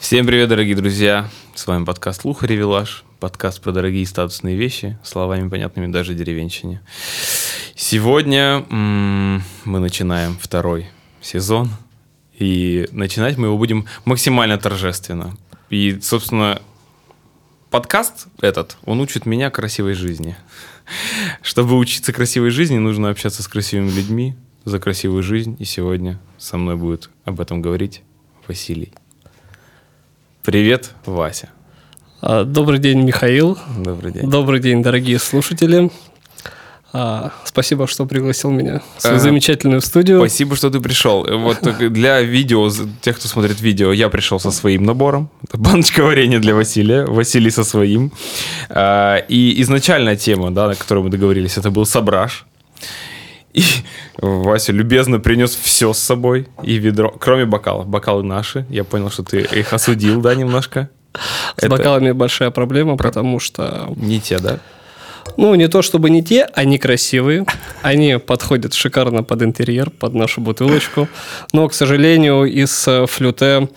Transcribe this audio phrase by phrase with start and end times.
[0.00, 1.28] Всем привет, дорогие друзья!
[1.54, 6.80] С вами подкаст Лухари Вилаж, подкаст про дорогие статусные вещи, словами понятными даже деревенщине.
[7.76, 10.90] Сегодня м, мы начинаем второй
[11.20, 11.70] сезон,
[12.36, 15.36] и начинать мы его будем максимально торжественно.
[15.68, 16.60] И, собственно,
[17.70, 20.34] подкаст этот, он учит меня красивой жизни.
[21.42, 25.56] Чтобы учиться красивой жизни, нужно общаться с красивыми людьми за красивую жизнь.
[25.58, 28.02] И сегодня со мной будет об этом говорить
[28.48, 28.92] Василий.
[30.42, 31.50] Привет, Вася.
[32.22, 33.58] А, Добрый день, Михаил.
[33.78, 34.28] Добрый день.
[34.30, 35.90] Добрый день, дорогие слушатели.
[36.92, 40.18] А, Спасибо, что пригласил меня в свою А, замечательную студию.
[40.18, 41.24] Спасибо, что ты пришел.
[41.38, 41.60] Вот
[41.92, 42.68] для видео,
[43.00, 45.30] тех, кто смотрит видео, я пришел со своим набором.
[45.46, 48.10] Это баночка варенья для Василия, Василий со своим.
[48.68, 52.44] А, И изначальная тема, да, на которой мы договорились, это был сображ.
[53.52, 53.62] И
[54.18, 57.86] Вася любезно принес все с собой и ведро, кроме бокалов.
[57.86, 58.64] Бокалы наши.
[58.70, 60.88] Я понял, что ты их осудил, да, немножко?
[61.56, 64.60] С бокалами большая проблема, потому что, Не те, да?
[65.36, 67.44] ну, не то чтобы не те, они красивые.
[67.82, 71.08] Они подходят шикарно под интерьер, под нашу бутылочку.
[71.52, 73.68] Но, к сожалению, из э, флюте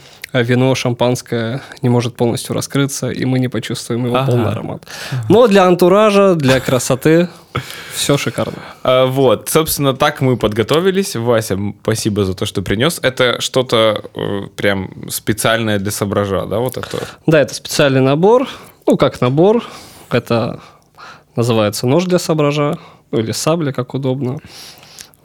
[0.42, 4.32] вино шампанское не может полностью раскрыться, и мы не почувствуем его Ага.
[4.32, 4.84] полный аромат.
[5.30, 7.30] Но для антуража, для красоты
[7.96, 8.58] все шикарно.
[8.84, 11.16] А, Вот, собственно, так мы подготовились.
[11.16, 13.00] Вася, спасибо за то, что принес.
[13.04, 16.98] Это что-то э, прям специальное для собража, да, вот это?
[17.28, 18.48] Да, это специальный набор.
[18.88, 19.64] Ну, как набор.
[20.10, 20.60] Это
[21.36, 22.78] называется нож для собража.
[23.12, 24.40] Ну, или сабля, как удобно.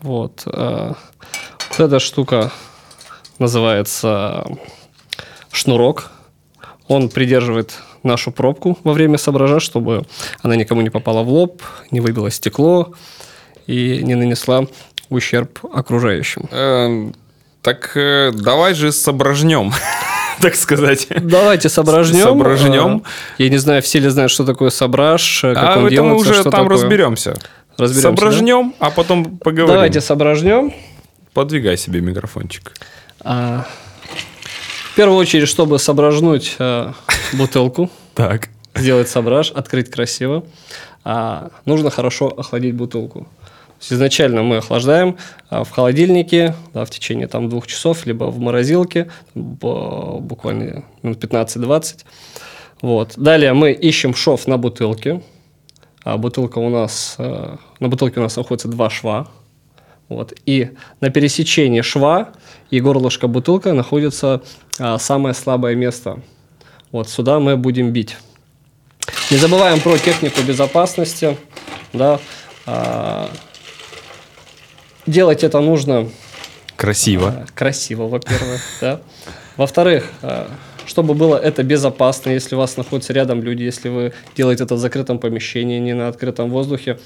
[0.03, 0.43] Вот.
[0.47, 0.93] э,
[1.71, 2.51] Вот эта штука
[3.39, 4.45] называется
[5.59, 6.11] шнурок.
[6.87, 10.05] Он придерживает нашу пробку во время собража, чтобы
[10.43, 12.95] она никому не попала в лоб, не выбила стекло
[13.67, 14.67] и не нанесла
[15.11, 16.49] ущерб окружающим.
[16.51, 17.15] Эм,
[17.61, 19.73] так э, давай же сображнем,
[20.41, 21.09] так сказать.
[21.11, 22.23] Давайте сображнем.
[22.23, 23.03] Сображнем.
[23.39, 26.03] Э, Я не знаю, все ли знают, что такое сображ, э, как А он это
[26.03, 26.69] мы уже там такое.
[26.69, 27.35] разберемся.
[27.77, 29.75] Разберемся, Сображнем, а потом поговорим.
[29.75, 30.73] Давайте сображнем.
[31.35, 32.73] Подвигай себе микрофончик.
[33.21, 33.67] А,
[34.99, 36.93] первую очередь, чтобы сображнуть э,
[37.35, 38.49] бутылку, Так.
[38.75, 40.45] сделать сображ, открыть красиво,
[41.05, 43.29] а, нужно хорошо охладить бутылку.
[43.91, 45.17] Изначально мы охлаждаем
[45.51, 51.99] а, в холодильнике да, в течение там, двух часов, либо в морозилке, буквально минут 15-20.
[52.83, 53.13] Вот.
[53.17, 55.23] Далее мы ищем шов на бутылке.
[56.03, 59.29] А бутылка у нас, э, на бутылке у нас находится два шва.
[60.09, 60.33] Вот.
[60.45, 60.71] И
[61.01, 62.33] на пересечении шва
[62.71, 64.43] и горлышка бутылка находится
[64.79, 66.21] а, самое слабое место.
[66.93, 68.17] Вот сюда мы будем бить.
[69.31, 71.37] Не забываем про технику безопасности.
[71.93, 72.21] Да.
[72.67, 73.31] А,
[75.07, 76.09] делать это нужно
[76.77, 77.29] Красиво.
[77.29, 78.61] а, красиво, во-первых.
[78.81, 79.01] Да.
[79.57, 80.49] Во-вторых, а,
[80.89, 84.79] чтобы было это безопасно, если у вас находятся рядом люди, если вы делаете это в
[84.79, 86.99] закрытом помещении, не на открытом воздухе,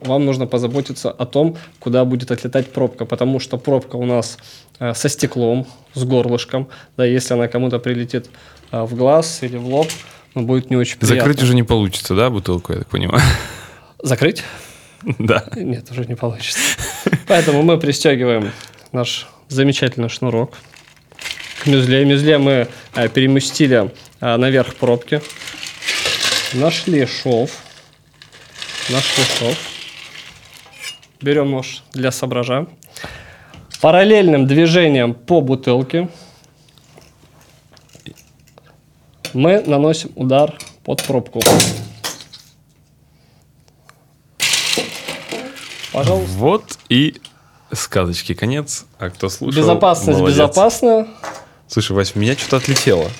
[0.00, 4.36] вам нужно позаботиться о том, куда будет отлетать пробка, потому что пробка у нас
[4.78, 8.28] а, со стеклом, с горлышком, да, если она кому-то прилетит
[8.70, 9.88] а, в глаз или в лоб,
[10.34, 11.16] ну, будет не очень приятно.
[11.16, 13.22] Закрыть уже не получится, да, бутылку, я так понимаю?
[14.02, 14.44] Закрыть?
[15.18, 15.46] Да.
[15.56, 16.60] Нет, уже не получится.
[17.26, 18.52] Поэтому мы пристегиваем
[18.92, 20.52] наш замечательный шнурок
[21.62, 22.04] к мюзле.
[22.04, 25.22] Мюзле мы э, переместили э, наверх пробки.
[26.54, 27.50] Нашли шов.
[28.90, 29.56] Нашли шов.
[31.20, 32.66] Берем нож для собража.
[33.80, 36.08] Параллельным движением по бутылке
[39.32, 41.40] мы наносим удар под пробку.
[45.92, 46.38] Пожалуйста.
[46.38, 47.20] Вот и
[47.72, 48.84] сказочки конец.
[48.98, 49.60] А кто слушал?
[49.60, 50.38] Безопасность молодец.
[50.38, 51.06] безопасна.
[51.72, 53.10] Слушай, Вась, у меня что-то отлетело.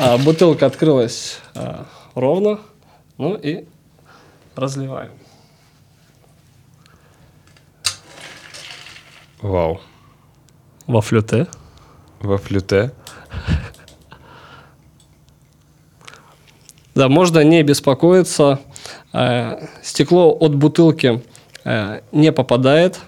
[0.00, 2.58] А, бутылка открылась а, ровно.
[3.18, 3.66] Ну и
[4.56, 5.12] разливаем.
[9.40, 9.80] Вау.
[10.88, 11.46] Во флюте.
[12.18, 12.92] Во флюте.
[16.96, 18.58] Да, можно не беспокоиться.
[19.12, 21.22] Э, Стекло от бутылки
[21.64, 22.98] э, не попадает,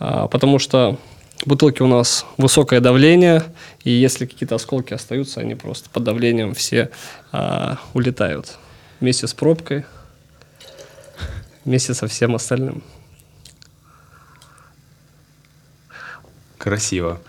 [0.00, 0.98] а, потому что
[1.40, 3.42] в бутылке у нас высокое давление,
[3.84, 6.90] и если какие-то осколки остаются, они просто под давлением все
[7.32, 8.58] а, улетают
[9.00, 9.84] вместе с пробкой,
[11.64, 12.82] вместе со всем остальным.
[16.58, 17.20] Красиво.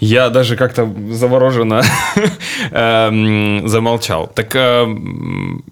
[0.00, 1.82] Я даже как-то завороженно
[2.70, 4.28] эм, замолчал.
[4.28, 5.62] Так, эм,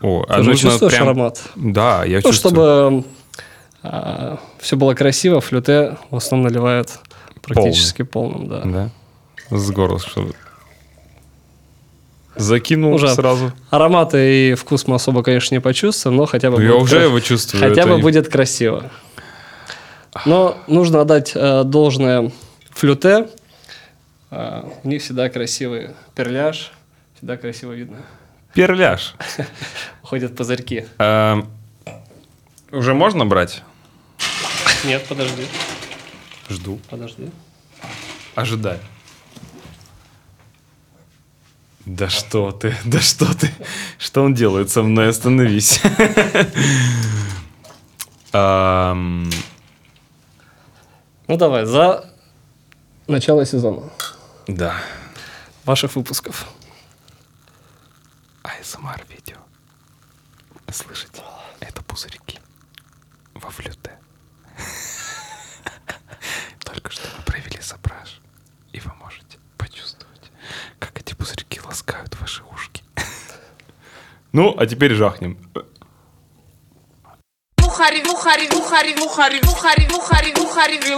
[0.00, 1.42] о, а нужно прям- аромат?
[1.54, 3.04] Да, я Ну, чувствую.
[3.82, 6.98] чтобы все было красиво, флюте в основном наливают
[7.42, 8.62] Практически полным, да.
[8.64, 8.90] Да.
[9.50, 10.28] С горла, что
[12.36, 13.52] Закинул Уже сразу.
[13.70, 17.04] Ароматы и вкус мы особо, конечно, не почувствуем, но хотя бы Ну, я уже кра-
[17.04, 17.66] его чувствую.
[17.66, 18.90] Хотя бы не- будет красиво.
[20.26, 22.30] Но нужно отдать э, должное
[22.70, 23.28] флюте.
[24.30, 26.72] Э, у них всегда красивый перляж,
[27.16, 27.98] всегда красиво видно.
[28.52, 29.14] Перляж.
[30.02, 30.86] Ходят пузырьки.
[30.98, 31.48] Эм,
[32.70, 33.62] Уже можно брать?
[34.84, 35.46] Нет, подожди,
[36.50, 36.78] Жду.
[36.90, 37.30] подожди.
[38.34, 38.78] Ожидай.
[41.86, 43.50] Да что ты, да что ты,
[43.98, 45.80] что он делает со мной, остановись.
[51.28, 52.08] Ну давай, за
[53.08, 53.90] начало сезона
[54.46, 54.74] Да.
[55.64, 56.46] ваших выпусков.
[58.42, 59.36] АСМР видео.
[60.72, 61.22] Слышите?
[61.60, 62.38] Это пузырьки
[63.34, 63.98] во флюте.
[66.64, 68.20] Только что мы провели сабраж,
[68.72, 70.30] и вы можете почувствовать,
[70.78, 72.84] как эти пузырьки ласкают ваши ушки.
[74.36, 75.38] Ну, а теперь жахнем.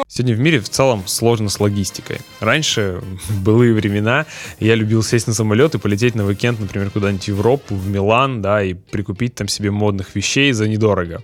[0.09, 2.19] Сегодня в мире в целом сложно с логистикой.
[2.41, 4.27] Раньше, в былые времена,
[4.59, 8.43] я любил сесть на самолет и полететь на уикенд, например, куда-нибудь в Европу, в Милан,
[8.43, 11.23] да, и прикупить там себе модных вещей за недорого.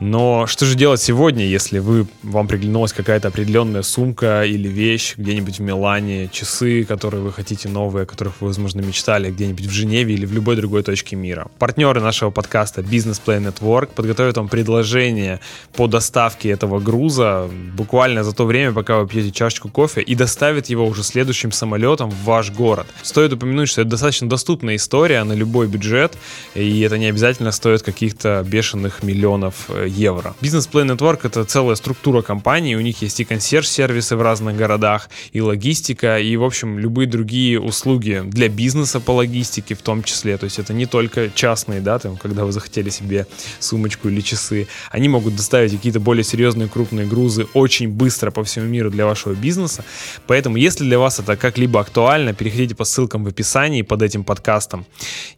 [0.00, 5.58] Но что же делать сегодня, если вы, вам приглянулась какая-то определенная сумка или вещь где-нибудь
[5.58, 10.14] в Милане, часы, которые вы хотите новые, о которых вы, возможно, мечтали где-нибудь в Женеве
[10.14, 11.48] или в любой другой точке мира.
[11.58, 15.40] Партнеры нашего подкаста Business Play Network подготовят вам предложение
[15.74, 20.66] по доставке этого груза буквально за то время, пока вы пьете чашечку кофе и доставят
[20.66, 22.86] его уже следующим самолетом в ваш город.
[23.02, 26.16] Стоит упомянуть, что это достаточно доступная история на любой бюджет,
[26.54, 30.34] и это не обязательно стоит каких-то бешеных миллионов э, евро.
[30.40, 35.40] Play Network— это целая структура компании, у них есть и консьерж-сервисы в разных городах, и
[35.40, 40.36] логистика, и, в общем, любые другие услуги для бизнеса по логистике в том числе.
[40.36, 43.26] То есть это не только частные, да, там, когда вы захотели себе
[43.60, 44.68] сумочку или часы.
[44.90, 49.34] Они могут доставить какие-то более серьезные крупные грузы очень быстро по всему миру для вашего
[49.34, 49.84] бизнеса.
[50.26, 54.86] Поэтому, если для вас это как-либо актуально, переходите по ссылкам в описании под этим подкастом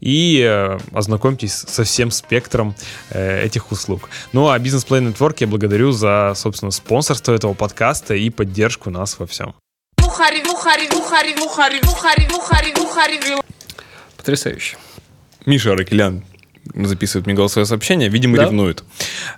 [0.00, 2.74] и э, ознакомьтесь со всем спектром
[3.10, 4.08] э, этих услуг.
[4.34, 9.16] Ну а Business Play Network я благодарю за, собственно, спонсорство этого подкаста и поддержку нас
[9.20, 9.54] во всем.
[14.16, 14.76] Потрясающе.
[15.46, 16.24] Миша Аракелян
[16.74, 18.46] записывает мне голосовое сообщение, видимо, Да?
[18.46, 18.82] ревнует.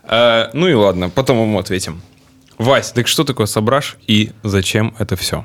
[0.04, 2.00] Э, ну и ладно, потом ему ответим.
[2.56, 5.44] Вась, так что такое сображ и зачем это все?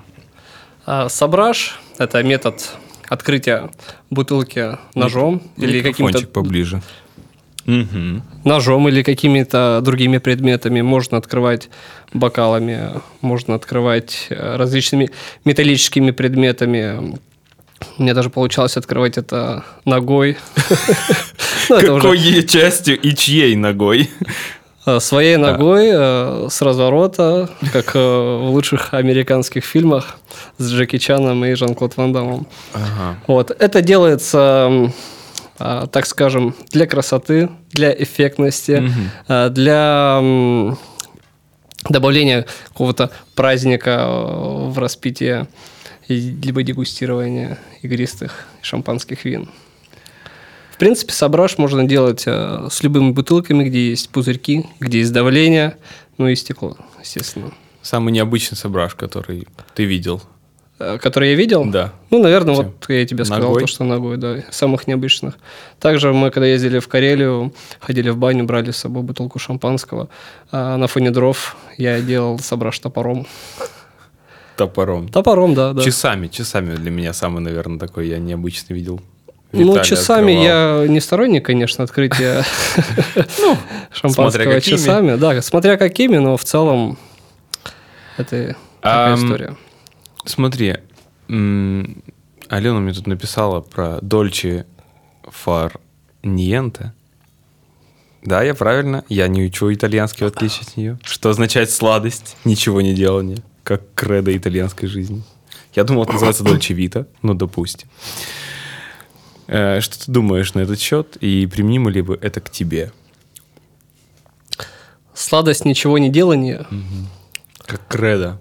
[0.86, 2.70] А, Сабраж– это метод
[3.10, 3.70] открытия
[4.10, 6.82] бутылки ножом или каким-то поближе.
[7.66, 8.24] Мгм.
[8.44, 10.82] ножом или какими-то другими предметами.
[10.82, 11.70] Можно открывать
[12.14, 12.90] бокалами,
[13.22, 15.10] можно открывать э, различными
[15.46, 17.20] металлическими предметами.
[17.98, 20.38] Мне даже получалось открывать это ногой.
[21.70, 24.10] Ну, Какой частью и чьей ногой?
[24.86, 30.18] э, Своей ногой э, с разворота, как в лучших американских фильмах
[30.58, 32.48] с Джеки Чаном и Жан-Клод Ван Даммом.
[32.74, 33.16] Ага.
[33.28, 33.52] Вот.
[33.52, 34.92] Это делается,
[35.92, 38.84] так скажем, для красоты, для эффектности,
[39.28, 40.78] а, для
[41.90, 45.48] добавления какого-то праздника э, в распитие
[46.08, 49.50] либо дегустирования игристых шампанских вин.
[50.72, 55.78] В принципе, сображ можно делать с любыми бутылками, где есть пузырьки, где есть давление,
[56.18, 57.52] ну и стекло, естественно.
[57.82, 60.22] Самый необычный сображ, который ты видел.
[60.82, 61.66] Э, Который я видел?
[61.66, 61.94] Да.
[62.10, 62.66] Ну, наверное, Чем?
[62.66, 63.62] вот я тебе сказал Ногой?
[63.62, 65.36] то, что ногой, да, самых необычных.
[65.80, 70.10] Также мы, когда ездили в Карелию, ходили в баню, брали с собой бутылку шампанского.
[70.52, 73.28] А на фоне дров я делал сображ топором.
[74.58, 75.08] Топором.
[75.08, 75.84] Топором, да, да.
[75.84, 79.02] Часами, часами для меня самый, наверное, такой я необычно видел.
[79.52, 80.82] ну, Виталий часами открывал.
[80.84, 82.44] я не сторонник, конечно, открытия
[83.16, 83.58] смотря
[83.92, 85.16] шампанского часами.
[85.16, 86.98] Да, смотря какими, но в целом
[88.18, 89.56] это такая история.
[90.26, 90.78] Смотри,
[91.28, 94.66] Алена мне тут написала про Дольче
[95.24, 95.80] Фар
[96.24, 96.94] Ниенте.
[98.24, 99.04] Да, я правильно.
[99.10, 101.00] Я не учу итальянский, в отличие от нее.
[101.04, 105.24] Что означает сладость, ничего не делание, как кредо итальянской жизни.
[105.74, 107.88] Я думал, это называется Дольче Вита, ну, допустим.
[109.48, 112.92] Э, Что ты думаешь на этот счет и применимо ли бы это к тебе?
[115.14, 116.68] Сладость ничего не делания.
[117.66, 118.40] Как кредо.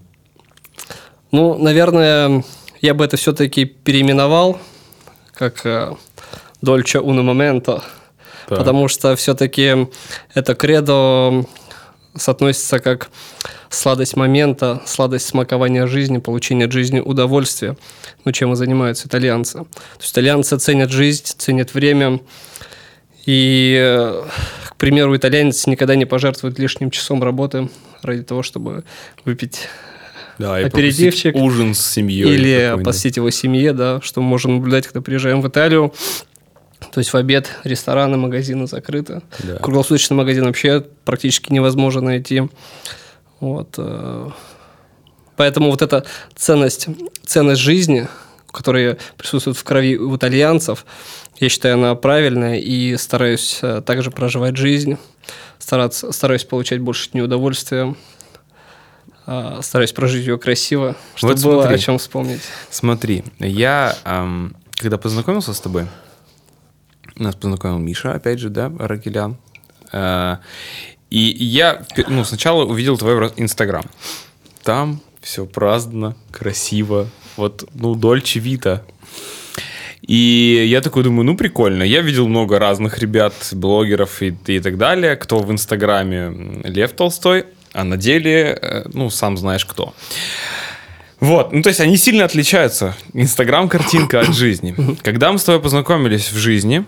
[1.32, 2.44] Ну, наверное,
[2.80, 4.58] я бы это все-таки переименовал
[5.32, 5.96] как
[6.60, 7.82] Дольче Уно Момента,
[8.48, 9.88] потому что все-таки
[10.34, 11.44] это кредо
[12.16, 13.10] соотносится как
[13.68, 17.76] сладость момента, сладость смакования жизни, получения от жизни удовольствия,
[18.24, 19.58] ну, чем и занимаются итальянцы.
[19.58, 22.20] То есть итальянцы ценят жизнь, ценят время,
[23.26, 24.24] и, э,
[24.70, 27.68] к примеру, итальянец никогда не пожертвует лишним часом работы
[28.02, 28.84] ради того, чтобы
[29.24, 29.68] выпить
[30.40, 31.36] Да, Аперитивчик.
[31.36, 32.34] ужин с семьей.
[32.34, 35.92] или посетить его семье, да, что мы можем наблюдать, когда приезжаем в Италию.
[36.92, 39.22] То есть в обед рестораны, магазины закрыты.
[39.40, 39.56] Да.
[39.56, 42.44] Круглосуточный магазин вообще практически невозможно найти.
[43.38, 43.74] Вот.
[43.76, 44.30] э,
[45.36, 46.04] Поэтому вот эта
[46.34, 46.86] ценность,
[47.24, 48.08] ценность жизни,
[48.50, 50.84] которая присутствует в крови у итальянцев,
[51.38, 54.96] я считаю, она правильная и стараюсь э, также проживать жизнь,
[55.58, 57.94] стараться, стараюсь получать больше от нее удовольствия,
[59.32, 61.76] а, стараюсь прожить ее красиво, чтобы Вот было смотри.
[61.76, 62.40] о чем вспомнить.
[62.68, 65.86] Смотри, я, ам, когда познакомился с тобой,
[67.14, 69.36] нас познакомил Миша, опять же, да, Ракелян.
[69.92, 70.40] А,
[71.10, 73.84] И я ну, сначала увидел твой ра- Инстаграм.
[74.64, 77.08] Там все праздно, красиво.
[77.36, 78.82] Вот, ну, Дольче Вита.
[80.02, 81.82] И я такой думаю, ну прикольно.
[81.84, 87.44] Я видел много разных ребят, блогеров и, и так далее, кто в Инстаграме Лев Толстой,
[87.72, 89.94] а на деле, э, ну, сам знаешь кто.
[91.20, 92.96] Вот, ну то есть они сильно отличаются.
[93.12, 94.74] Инстаграм-картинка от жизни.
[95.02, 96.84] Когда мы с тобой познакомились в жизни,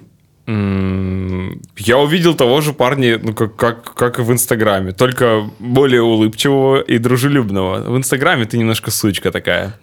[0.47, 6.81] я увидел того же парня, ну, как, как, как и в Инстаграме, только более улыбчивого
[6.81, 7.93] и дружелюбного.
[7.93, 9.79] В Инстаграме ты немножко сучка такая,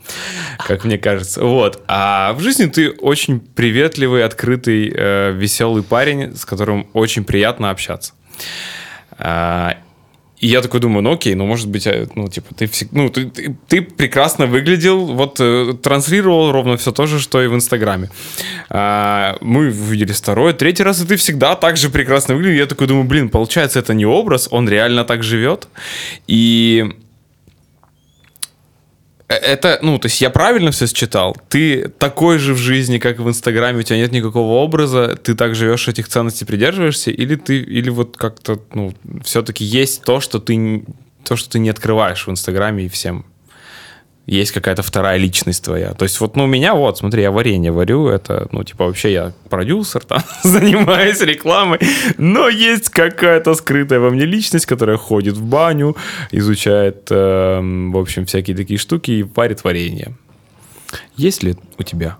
[0.58, 1.46] как мне кажется.
[1.46, 1.82] Вот.
[1.88, 8.14] А в жизни ты очень приветливый, открытый, э, веселый парень, с которым очень приятно общаться.
[10.40, 13.56] И я такой думаю, ну окей, ну может быть, ну типа ты ну ты, ты,
[13.68, 18.10] ты прекрасно выглядел, вот э, транслировал ровно все то же, что и в Инстаграме.
[18.70, 22.58] А, мы увидели второй, третий раз, и ты всегда так же прекрасно выглядел.
[22.58, 25.68] Я такой думаю, блин, получается, это не образ, он реально так живет.
[26.28, 26.90] И
[29.30, 31.38] это, ну, то есть я правильно все считал?
[31.50, 35.56] Ты такой же в жизни, как в Инстаграме, у тебя нет никакого образа, ты так
[35.56, 38.94] живешь, этих ценностей придерживаешься, или ты, или вот как-то, ну,
[39.24, 40.84] все-таки есть то, что ты,
[41.24, 43.26] то, что ты не открываешь в Инстаграме и всем.
[44.30, 45.94] Есть какая-то вторая личность твоя.
[45.94, 49.12] То есть вот, ну, у меня вот, смотри, я варенье варю, это, ну, типа, вообще
[49.12, 51.80] я продюсер, там, занимаюсь рекламой,
[52.20, 55.98] но есть какая-то скрытая во мне личность, которая ходит в баню,
[56.32, 60.16] изучает, эм, в общем, всякие такие штуки и варит варенье.
[61.16, 62.18] Есть ли у тебя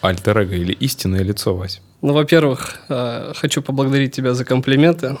[0.00, 1.82] альтер или истинное лицо, Вась?
[2.00, 5.18] Ну, во-первых, э, хочу поблагодарить тебя за комплименты.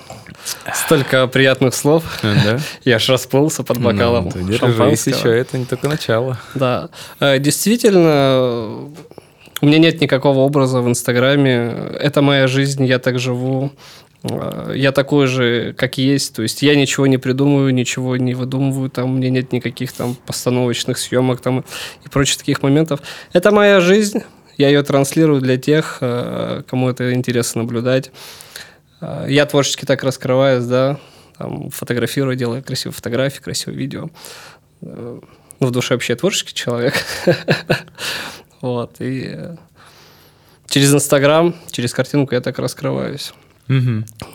[0.72, 2.04] Столько приятных слов.
[2.22, 2.60] Да?
[2.84, 5.14] Я аж расплылся под бокалом Ну, ты держись шампанского.
[5.14, 6.38] еще, это не только начало.
[6.54, 6.88] Да.
[7.18, 8.88] Э, Действительно,
[9.60, 11.74] у меня нет никакого образа в Инстаграме.
[12.00, 13.72] Это моя жизнь, я так живу.
[14.22, 16.36] Э, Я такой же, как есть.
[16.36, 18.88] То есть я ничего не придумываю, ничего не выдумываю.
[18.88, 21.64] Там у меня нет никаких там постановочных съемок там
[22.04, 23.00] и прочих таких моментов.
[23.32, 24.20] Это моя жизнь.
[24.58, 28.10] Я ее транслирую для тех, э, кому это интересно наблюдать.
[29.00, 30.98] Э, Я творчески так раскрываюсь, да,
[31.38, 34.10] там, фотографирую, делаю красивые фотографии, красивые видео.
[34.80, 35.22] Ну,
[35.60, 36.94] в душе вообще творческий человек.
[38.60, 39.38] Вот, и
[40.66, 43.32] через Инстаграм, через картинку я так раскрываюсь.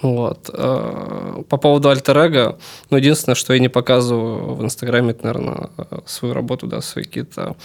[0.02, 0.46] Вот.
[0.46, 2.56] По поводу альтер
[2.90, 5.70] ну, единственное, что я не показываю в Инстаграме, это, наверное,
[6.06, 7.58] свою работу, да, свои какие-то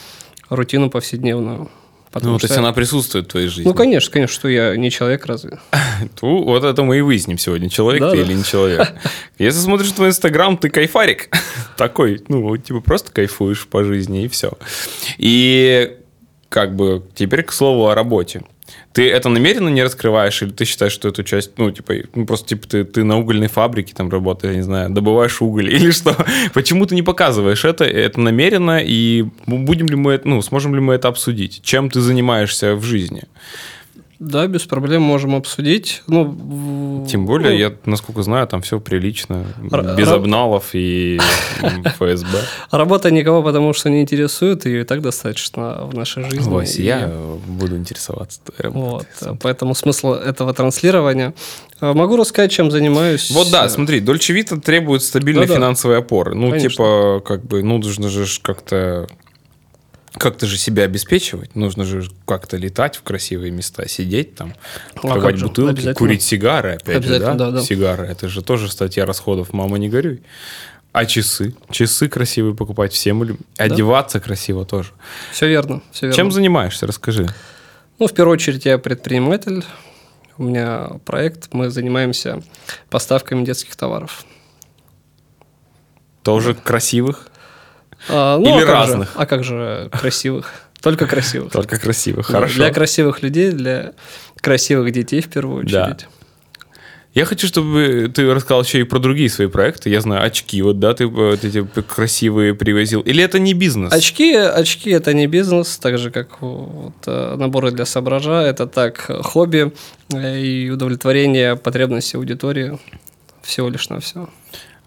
[0.51, 1.71] рутину повседневную.
[2.13, 3.65] Потому Ну, то что- есть она присутствует в твоей жизни.
[3.69, 5.59] Ну, конечно, конечно, что я не человек разве.
[6.23, 8.23] Ну, вот это мы и выясним сегодня, человек Да, ты да.
[8.23, 8.89] или не человек.
[9.39, 11.29] Если смотришь твой инстаграм, ты кайфарик.
[11.77, 14.53] Такой, ну, типа, просто кайфуешь по жизни, и все.
[15.19, 15.97] И
[16.49, 18.43] как бы теперь к слову о работе.
[18.93, 22.49] Ты это намеренно не раскрываешь, или ты считаешь, что эту часть, ну, типа, ну, просто,
[22.49, 26.17] типа, ты, ты на угольной фабрике там работаешь, я не знаю, добываешь уголь или что?
[26.55, 27.85] Почему ты не показываешь это?
[27.85, 31.61] Это намеренно, и будем ли мы, ну, сможем ли мы это обсудить?
[31.63, 33.25] Чем ты занимаешься в жизни?
[34.19, 36.03] Да, без проблем можем обсудить.
[36.09, 39.45] Ну, Тем более, ну, я, насколько знаю, там все прилично,
[39.97, 41.21] без обналов и
[41.85, 42.39] ФСБ.
[42.73, 46.51] Работа никого потому что не интересует, ее и так достаточно в нашей жизни.
[46.51, 47.09] Вась, И- я
[47.47, 49.39] буду интересоваться твоей Вот, работой.
[49.41, 51.33] поэтому смысл этого транслирования.
[51.81, 53.31] А, Могу рассказать, чем занимаюсь.
[53.31, 56.35] Вот да, смотри, Дольче Вита требует стабильной финансовой опоры.
[56.35, 59.07] Ну, типа, как бы, ну, нужно же как-то
[60.19, 64.55] как-то же себя обеспечивать, нужно же как-то летать в красивые места, сидеть там,
[64.95, 67.35] А открывать же, бутылки, курить сигары, опять же, да?
[67.35, 67.63] да, да.
[67.63, 70.23] Сигары, это же тоже статья расходов, мама, не горюй.
[70.93, 71.55] А часы?
[71.71, 74.91] Часы красивые покупать всем, или одеваться красиво тоже.
[75.33, 76.17] Все верно, все верно.
[76.17, 77.29] Чем занимаешься, расскажи.
[77.99, 79.65] Ну, в первую очередь, я предприниматель.
[80.37, 82.43] У меня проект, мы занимаемся
[82.91, 84.25] поставками детских товаров.
[86.23, 87.29] Тоже красивых?
[88.09, 88.73] А, ну, Или а как же?
[88.93, 89.13] разных?
[89.15, 90.53] а как же красивых?
[90.81, 91.53] Только красивых.
[91.53, 92.55] Только красивых, Да, хорошо.
[92.57, 93.93] Для красивых людей, для
[94.41, 95.85] красивых детей в первую Да.
[95.87, 96.07] очередь.
[97.15, 99.91] Я хочу, чтобы ты рассказал еще и про другие свои проекты.
[99.91, 103.01] Я знаю, очки, вот, да, ты э, вот эти красивые привозил.
[103.01, 103.93] Или это не бизнес?
[103.93, 109.11] Очки, очки это не бизнес, так же как вот, э, наборы для сообража, это так
[109.25, 109.73] хобби
[110.15, 112.79] э, и удовлетворение потребностей аудитории
[113.43, 114.29] всего лишь на все.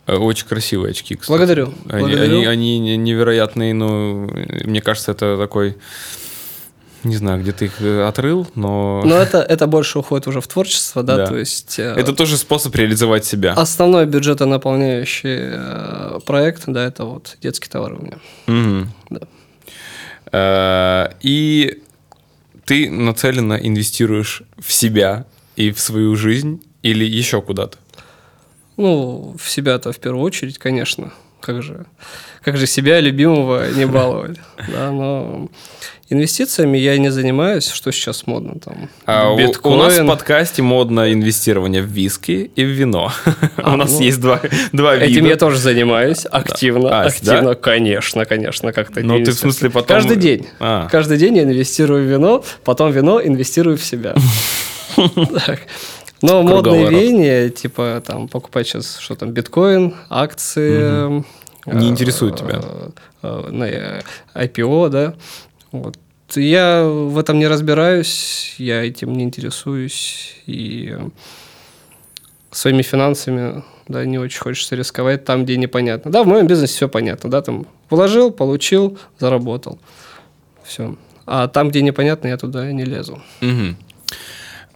[0.08, 1.38] Э, Очень красивые очки, кстати.
[1.38, 1.74] Благодарю.
[1.90, 2.38] Они, благодарю.
[2.38, 5.78] они- они не- невероятные, но э, мне кажется, это такой...
[7.04, 9.02] Не знаю, где ты их э, отрыл, но...
[9.06, 11.28] Но это, это больше уходит уже в творчество, да, Да.
[11.28, 13.54] то есть Это тоже способ реализовать себя.
[13.54, 18.18] основной бюджетонаполняющий проект, да, это вот детский товар у меня.
[18.48, 18.92] Мгм.
[19.10, 19.20] Да.
[20.32, 21.82] Э, И
[22.66, 27.78] ты нацеленно инвестируешь в себя и в свою жизнь или еще куда-то?
[28.82, 31.12] Ну, в себя-то в первую очередь, конечно.
[31.40, 31.86] Как же,
[32.44, 34.38] как же себя любимого не баловать.
[34.72, 35.50] Да, но
[36.10, 38.90] инвестициями я не занимаюсь, что сейчас модно там.
[39.06, 40.08] А у- у, нас в биткоин.
[40.08, 43.12] подкасте модно инвестирование в виски и в вино.
[43.58, 44.40] у нас ну, есть два,
[44.72, 45.06] два вида.
[45.12, 47.56] Этим я тоже занимаюсь активно, А, активно, да?
[47.56, 49.02] конечно, конечно, как-то.
[49.02, 50.48] Но не ты в смысле потом- Каждый день.
[50.60, 50.88] А.
[50.92, 54.16] Каждый день я инвестирую в вино, потом вино инвестирую в себя.
[56.22, 61.24] Но модные веяния, типа там покупать сейчас, что там, биткоин, акции.
[61.66, 62.62] Не э, интересует тебя?
[63.22, 64.02] э, на э,
[64.36, 65.16] IPO, да.
[65.72, 65.98] Вот.
[66.36, 70.36] Я в этом не разбираюсь, я этим не интересуюсь.
[70.46, 71.10] И э,
[72.52, 76.12] своими финансами, да, не очень хочется рисковать там, где непонятно.
[76.12, 79.80] Да, в моем бизнесе все понятно, да, там вложил, получил, заработал.
[80.64, 80.96] Все.
[81.26, 83.22] А там, где непонятно, я туда не лезу.
[83.42, 83.78] Мгм.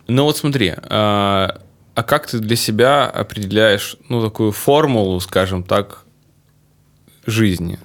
[0.07, 1.61] Ну вот смотри, а,
[1.95, 6.03] а как ты для себя определяешь, ну, такую формулу, скажем так,
[7.25, 7.79] жизни?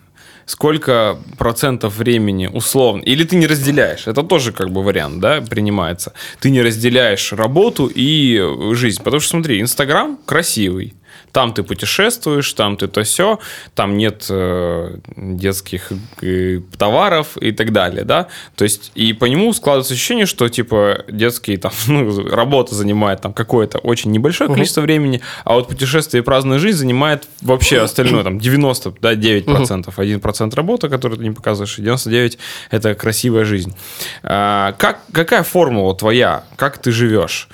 [0.44, 6.12] Сколько процентов времени условно, или ты не разделяешь, это тоже как бы вариант, да, принимается.
[6.40, 10.94] Ты не разделяешь работу и э, жизнь, потому что смотри, Инстаграм красивый,
[11.32, 13.38] там ты путешествуешь, там ты то все,
[13.74, 18.28] там нет э, детских э, товаров и так далее, да.
[18.56, 23.32] То есть и по нему складывается ощущение, что типа детские там ну, работа занимает там
[23.32, 28.38] какое-то очень небольшое количество времени, а вот путешествие и праздная жизнь занимает вообще остальное там
[28.38, 32.38] 90, да, 9 процентов, 1 процент работа, которую ты не показываешь, и 99
[32.70, 33.74] это красивая жизнь.
[34.22, 37.48] А, как какая формула твоя, как ты живешь?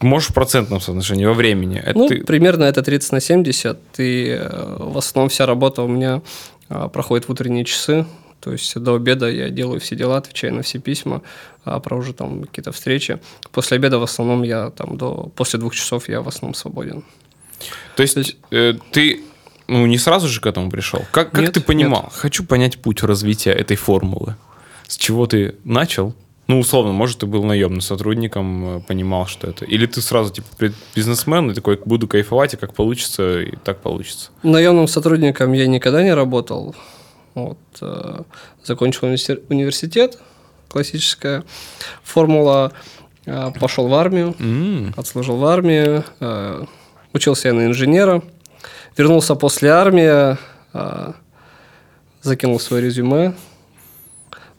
[0.00, 1.78] Можешь в процентном соотношении во времени?
[1.78, 3.78] Это Ну, ты- примерно это 30 на 70.
[3.98, 6.22] И э, в основном вся работа у меня
[6.68, 8.06] а, проходит в утренние часы.
[8.40, 11.22] То есть до обеда я делаю все дела, отвечаю на все письма,
[11.64, 13.20] а провожу там какие-то встречи.
[13.52, 15.30] После обеда в основном я там до...
[15.36, 17.04] После двух часов я в основном свободен.
[17.94, 19.22] То есть э, ты
[19.68, 21.04] ну, не сразу же к этому пришел?
[21.12, 22.10] Как, как Нет, ты понимал?
[22.12, 24.36] Хочу понять путь развития этой формулы.
[24.88, 26.14] С чего ты начал?
[26.52, 29.64] Ну, условно, может, ты был наемным сотрудником, э, понимал, что это.
[29.64, 30.48] Или ты сразу, типа,
[30.94, 34.32] бизнесмен и такой, буду кайфовать, и как получится, и так получится.
[34.42, 36.74] Наемным сотрудником я никогда не работал.
[37.32, 38.20] Вот, э,
[38.62, 40.18] закончил универ- университет,
[40.68, 41.42] классическая
[42.02, 42.72] формула.
[43.24, 46.02] Э, пошел в армию, М, отслужил в армии,
[47.14, 48.22] учился я на инженера,
[48.98, 50.36] вернулся после армии,
[52.20, 53.32] закинул свое резюме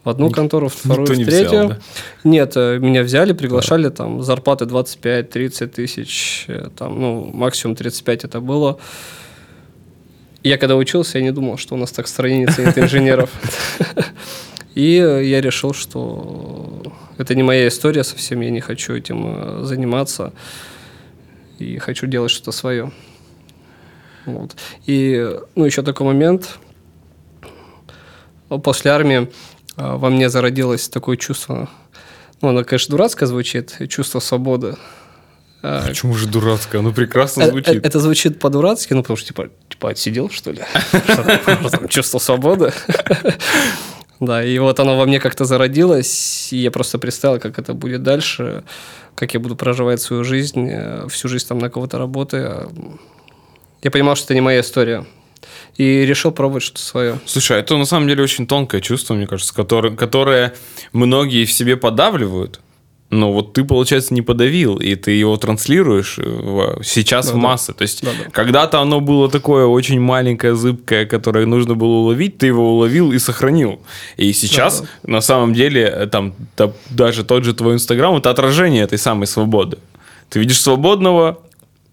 [0.03, 1.47] в одну контору, в вторую, никто в не третью.
[1.47, 1.79] взял, да?
[2.25, 8.41] Нет, э, меня взяли, приглашали, там, зарплаты 25-30 тысяч, э, там, ну, максимум 35 это
[8.41, 8.79] было.
[10.43, 13.29] Я когда учился, я не думал, что у нас так в стране не ценят инженеров.
[14.75, 16.83] И э, я решил, что
[17.17, 20.33] это не моя история совсем, я не хочу этим заниматься.
[21.59, 22.91] И хочу делать что-то свое.
[24.25, 24.55] Вот.
[24.85, 26.57] И, ну, еще такой момент.
[28.63, 29.29] После армии
[29.77, 31.69] во мне зародилось такое чувство,
[32.41, 34.75] ну, оно, конечно, дурацко звучит, чувство свободы.
[35.61, 36.81] А, Почему же дурацкое?
[36.81, 37.85] Оно прекрасно Э, э, звучит.
[37.85, 40.61] Это звучит по-дурацки, ну, потому что, типа, типа отсидел, что ли?
[41.89, 42.73] Чувство свободы.
[44.19, 48.03] Да, и вот оно во мне как-то зародилось, и я просто представил, как это будет
[48.03, 48.63] дальше,
[49.15, 52.69] как я буду проживать свою жизнь, э, всю жизнь там на кого-то работая.
[53.81, 55.05] Я понимал, что это не моя история.
[55.77, 57.19] И решил пробовать что-то свое.
[57.25, 60.53] Слушай, это на самом деле очень тонкое чувство, мне кажется, которое, которое
[60.91, 62.59] многие в себе подавливают.
[63.09, 67.39] Но вот ты, получается, не подавил, и ты его транслируешь э, в- сейчас в Да-да.
[67.41, 67.71] массы.
[67.73, 68.31] То есть Да-да.
[68.31, 73.19] когда-то оно было такое очень маленькое, зыбкое, которое нужно было уловить, ты его уловил и
[73.19, 73.79] сохранил.
[74.17, 75.11] И сейчас, Да-да.
[75.13, 79.27] на самом деле, э, там та- даже тот же твой Инстаграм– это отражение этой самой
[79.27, 79.77] свободы.
[80.29, 81.37] Ты видишь свободного,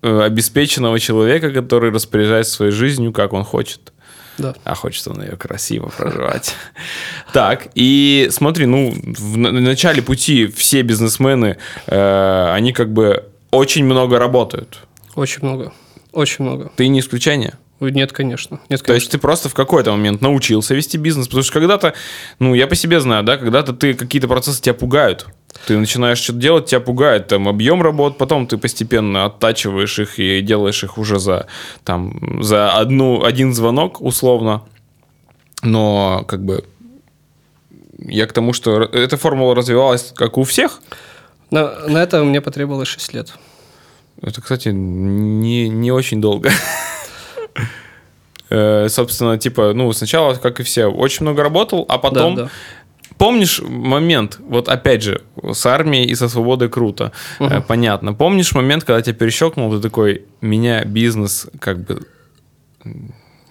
[0.03, 3.93] обеспеченного человека, который распоряжается своей жизнью, как он хочет.
[4.39, 4.55] Да.
[4.65, 6.55] А хочется он ее красиво проживать.
[7.33, 13.25] Так, и смотри, ну, в на- на начале пути все бизнесмены, э, они как бы
[13.51, 14.79] очень много работают.
[15.15, 15.73] Очень много.
[16.13, 16.73] Очень много.
[16.77, 17.55] Ты не исключение?
[17.79, 18.61] Нет, конечно.
[18.69, 18.93] Нет, То конечно.
[18.95, 21.95] есть ты просто в какой-то момент научился вести бизнес, потому что когда-то,
[22.39, 25.27] ну, я по себе знаю, да, когда-то ты какие-то процессы тебя пугают.
[25.67, 30.41] Ты начинаешь что-то делать, тебя пугает там объем работ, потом ты постепенно оттачиваешь их и
[30.41, 31.47] делаешь их уже за,
[31.85, 34.63] там, за одну, один звонок условно.
[35.63, 36.65] Но как бы
[37.99, 40.81] я к тому, что эта формула развивалась как у всех.
[41.51, 43.35] На, на это мне потребовалось 6 лет.
[44.23, 46.51] Это, кстати, не, не очень долго.
[48.53, 52.35] Э, Собственно, типа, ну, сначала, как и все, очень много работал, а потом...
[52.35, 52.51] Да, да.
[53.21, 55.21] Помнишь момент, вот опять же,
[55.53, 58.15] с армией и со свободой круто, Э, понятно.
[58.15, 62.01] Помнишь момент, когда тебя перещелкнул, ты такой, меня бизнес как бы...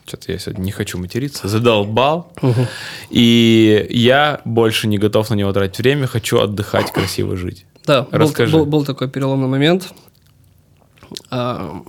[0.08, 2.34] Что-то я сегодня не хочу материться, задолбал,
[3.12, 7.68] и я больше не готов на него тратить время, хочу отдыхать, красиво жить.
[7.86, 8.58] Да, был, Расскажи.
[8.58, 9.94] был- был такой переломный момент,
[11.30, 11.84] а,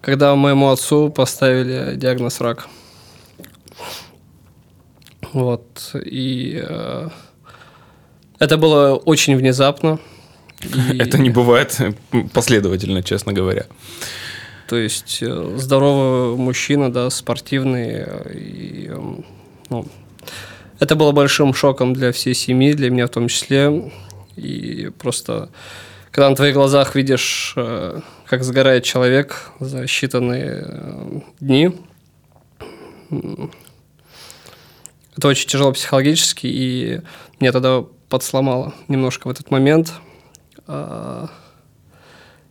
[0.00, 2.68] когда моему отцу поставили диагноз рак.
[5.32, 7.08] Вот, и э,
[8.38, 9.98] это было очень внезапно.
[10.92, 11.78] И, Это не бывает
[12.32, 13.66] последовательно, честно говоря.
[14.68, 18.04] То есть э, здоровый мужчина, да, спортивный.
[18.06, 19.24] э, И, эм,
[19.68, 19.86] ну,
[20.78, 23.92] это было большим шоком для всей семьи, для меня в том числе.
[24.36, 25.50] И просто,
[26.10, 31.72] когда на твоих глазах видишь, э, как сгорает человек за считанные дни,
[35.16, 37.00] это очень тяжело психологически, и
[37.40, 39.92] меня тогда подсломало немножко в этот момент.
[40.66, 41.28] А,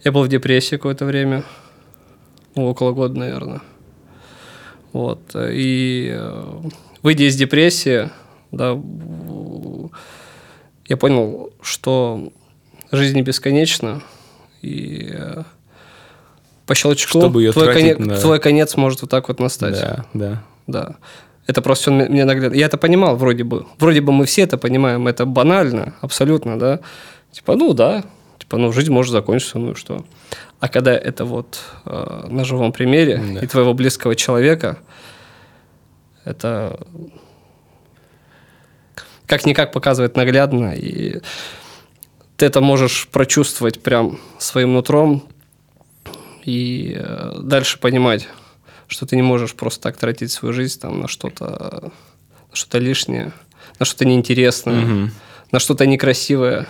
[0.04, 1.44] Я был в депрессии какое-то время,
[2.56, 3.62] ну, около года, наверное.
[4.94, 5.20] Вот.
[5.36, 6.62] И э,
[7.04, 8.10] выйдя из депрессии,
[8.52, 8.80] да,
[10.88, 12.32] я понял, что
[12.92, 14.02] жизнь не бесконечна,
[14.62, 15.44] и э,
[16.66, 19.74] по щелчку Чтобы её твой, тратить конец, на- твой конец может вот так вот настать.
[19.80, 20.44] Да, да.
[20.66, 20.96] Да.
[21.50, 22.56] Это просто всё мне наглядно.
[22.56, 23.66] Я это понимал вроде бы.
[23.80, 25.08] Вроде бы мы все это понимаем.
[25.08, 26.80] Это банально, абсолютно, да.
[27.32, 28.04] Типа, ну да.
[28.38, 30.06] Типа, ну жизнь может закончиться, ну и что.
[30.60, 33.40] А когда это вот э, на живом примере Да.
[33.40, 34.78] и твоего близкого человека,
[36.24, 36.80] это
[39.26, 41.20] как-никак показывает наглядно, и
[42.38, 45.24] ты это можешь прочувствовать прям своим нутром
[46.46, 48.28] и э, дальше понимать,
[48.90, 51.92] что ты не можешь просто так тратить свою жизнь там, на что-то
[52.50, 53.32] на что-то лишнее,
[53.80, 55.12] на что-то неинтересное, Мгм.
[55.52, 56.68] на что-то некрасивое.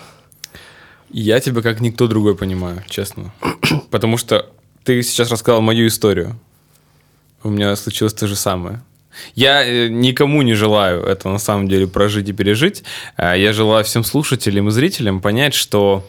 [1.09, 3.33] Я тебя как никто другой понимаю, честно.
[3.89, 4.51] Потому что
[4.83, 6.39] ты сейчас рассказал мою историю.
[7.43, 8.81] У меня случилось то же самое.
[9.33, 12.83] Я э, никому не желаю это на самом деле прожить и пережить.
[13.15, 16.07] А Я желаю всем слушателям и зрителям понять, что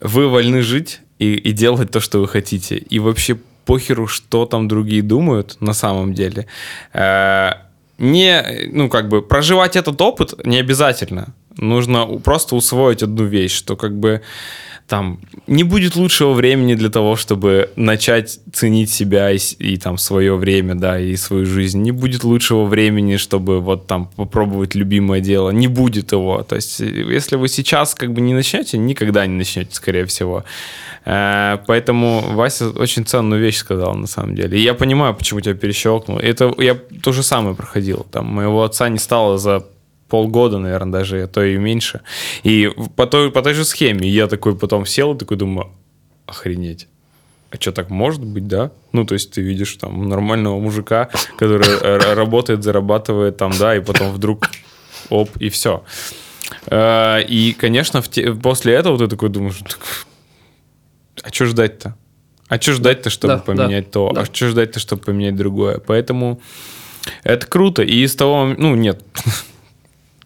[0.00, 2.76] вы вольны жить и, и делать то, что вы хотите.
[2.76, 3.38] И вообще
[3.68, 6.46] похеру, что там другие думают на самом деле.
[6.94, 7.52] Э,
[7.98, 11.24] Не, ну, как бы, проживать этот опыт не обязательно.
[11.58, 14.22] Нужно просто усвоить одну вещь, что как бы
[14.88, 20.34] там не будет лучшего времени для того, чтобы начать ценить себя и, и там свое
[20.34, 21.82] время, да, и свою жизнь.
[21.82, 25.50] Не будет лучшего времени, чтобы вот там попробовать любимое дело.
[25.50, 26.42] Не будет его.
[26.42, 30.44] То есть, э, если вы сейчас как бы не начнете, никогда не начнете, скорее всего.
[31.04, 34.58] Э, Поэтому Вася очень ценную вещь сказал, на самом деле.
[34.58, 36.18] И я понимаю, почему тебя перещелкнуло.
[36.18, 38.06] Это я то же самое проходил.
[38.10, 39.66] Там моего отца не стало за
[40.08, 42.00] полгода, наверное, даже, а то и меньше.
[42.42, 45.70] И по той, по той же схеме я такой потом сел и такой думаю,
[46.26, 46.88] охренеть.
[47.50, 48.70] А что, так может быть, да?
[48.92, 53.80] Ну, то есть ты видишь там нормального мужика, который э, работает, зарабатывает там, да, и
[53.80, 54.50] потом вдруг
[55.08, 55.82] оп, и все.
[56.70, 58.02] И, конечно,
[58.42, 59.78] после этого ты такой думаешь, «Так,
[61.22, 61.96] а что ждать-то?
[62.48, 64.12] А что ждать-то, чтобы Да, поменять да, то?
[64.12, 64.20] да.
[64.22, 65.78] А что ждать-то, чтобы поменять другое?
[65.78, 66.40] Поэтому
[67.22, 67.82] это круто.
[67.82, 69.02] И из того, ну, нет,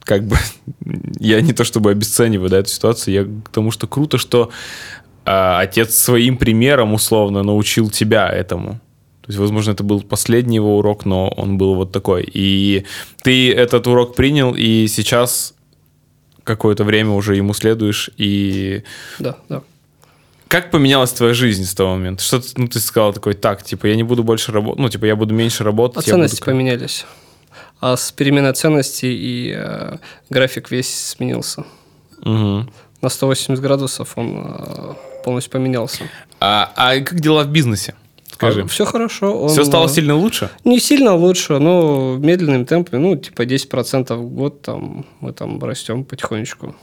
[0.04, 0.36] как бы
[1.18, 4.50] я не то чтобы обесцениваю да, эту ситуацию, я к тому, что круто, что
[5.24, 8.80] а, отец своим примером условно научил тебя этому.
[9.22, 12.28] То есть, возможно, это был последний его урок, но он был вот такой.
[12.32, 12.84] И
[13.22, 15.54] ты этот урок принял, и сейчас
[16.42, 18.10] какое-то время уже ему следуешь.
[18.16, 18.82] И
[19.20, 19.62] Да, да.
[20.48, 22.24] как поменялась твоя жизнь с того момента?
[22.24, 25.04] Что ты, ну, ты сказал такой, так, типа, я не буду больше работать, ну, типа,
[25.04, 25.98] я буду меньше работать.
[25.98, 27.06] А буду ценности как-» поменялись.
[27.82, 29.96] А с переменой ценностей и э,
[30.30, 31.64] график весь сменился.
[32.20, 32.70] Мгм.
[33.00, 36.04] На 180 градусов он э, полностью поменялся.
[36.38, 37.94] А, а как дела в бизнесе?
[38.32, 38.64] Скажи.
[38.68, 39.36] Все хорошо.
[39.36, 40.48] он, Все стало э, сильно лучше?
[40.62, 46.04] Не сильно лучше, но медленными темпами, ну, типа 10% в год там мы там растем
[46.04, 46.76] потихонечку.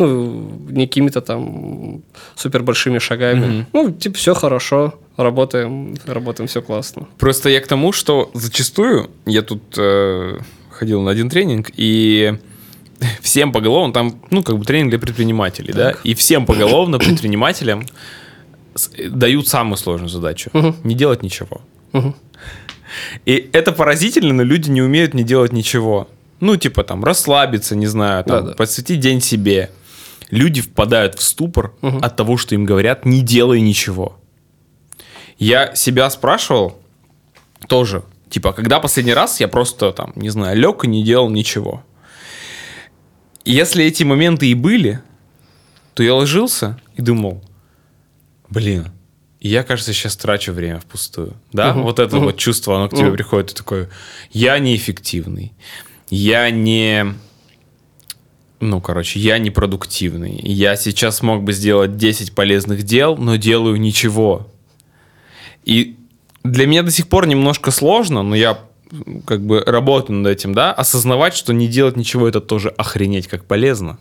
[0.00, 2.02] Ну, не какими-то там
[2.34, 3.66] супер большими шагами.
[3.72, 7.06] Ну, типа, все хорошо, работаем, работаем, все классно.
[7.18, 10.38] Просто я к тому, что зачастую я тут э,
[10.70, 12.34] ходил на один тренинг, и
[13.20, 17.84] всем поголовно, там, ну, как бы тренинг для предпринимателей, да, и всем поголовно предпринимателям
[18.74, 20.50] с- дают самую сложную задачу.
[20.84, 21.60] Не делать ничего.
[21.92, 22.14] Мгм.
[23.26, 26.08] И это поразительно, но люди не умеют не делать ничего.
[26.40, 29.68] Ну, типа там расслабиться, не знаю, там, посвятить день себе.
[30.30, 34.16] Люди впадают в ступор от того, что им говорят, не делай ничего.
[35.38, 36.78] Я себя спрашивал
[37.66, 41.82] тоже, типа, когда последний раз я просто там, не знаю, лег и не делал ничего.
[43.44, 45.00] Если эти моменты и были,
[45.94, 47.42] то я ложился и думал,
[48.48, 48.88] блин,
[49.40, 51.34] я, кажется, сейчас трачу время впустую.
[51.52, 53.88] Да, вот это вот чувство, оно к тебе приходит, ты такой,
[54.30, 55.54] я неэффективный,
[56.10, 57.14] я не...
[58.60, 60.38] Ну, короче, я непродуктивный.
[60.42, 64.48] Я сейчас мог бы сделать 10 полезных дел, но делаю ничего.
[65.64, 65.96] И
[66.44, 68.58] для меня до сих пор немножко сложно, но я
[69.24, 73.44] как бы работаю над этим, да, осознавать, что не делать ничего, это тоже охренеть как
[73.44, 73.98] полезно.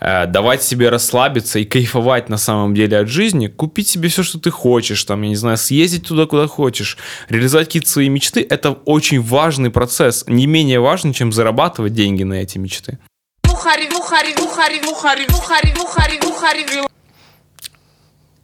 [0.00, 4.38] Э, давать себе расслабиться и кайфовать на самом деле от жизни, купить себе все, что
[4.38, 6.96] ты хочешь, там, я не знаю, съездить туда, куда хочешь,
[7.28, 12.34] реализовать какие-то свои мечты, это очень важный процесс, не менее важный, чем зарабатывать деньги на
[12.34, 12.98] эти мечты.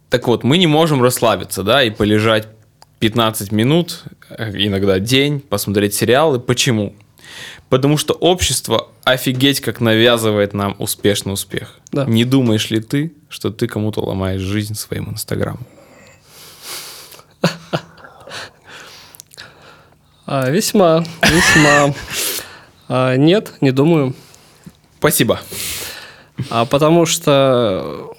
[0.09, 2.47] Так вот, мы не можем расслабиться, да, и полежать
[3.01, 6.39] 15 минут, э, иногда день, посмотреть сериалы.
[6.39, 6.95] Почему?
[7.69, 11.81] Потому что общество офигеть как навязывает нам успешный успех.
[11.91, 12.05] Да.
[12.05, 15.67] Не думаешь ли ты, что ты кому-то ломаешь жизнь своим инстаграмом?
[20.29, 21.95] А, весьма, весьма.
[22.89, 24.15] А, нет, не думаю.
[25.07, 25.39] Спасибо.
[26.51, 28.13] А потому что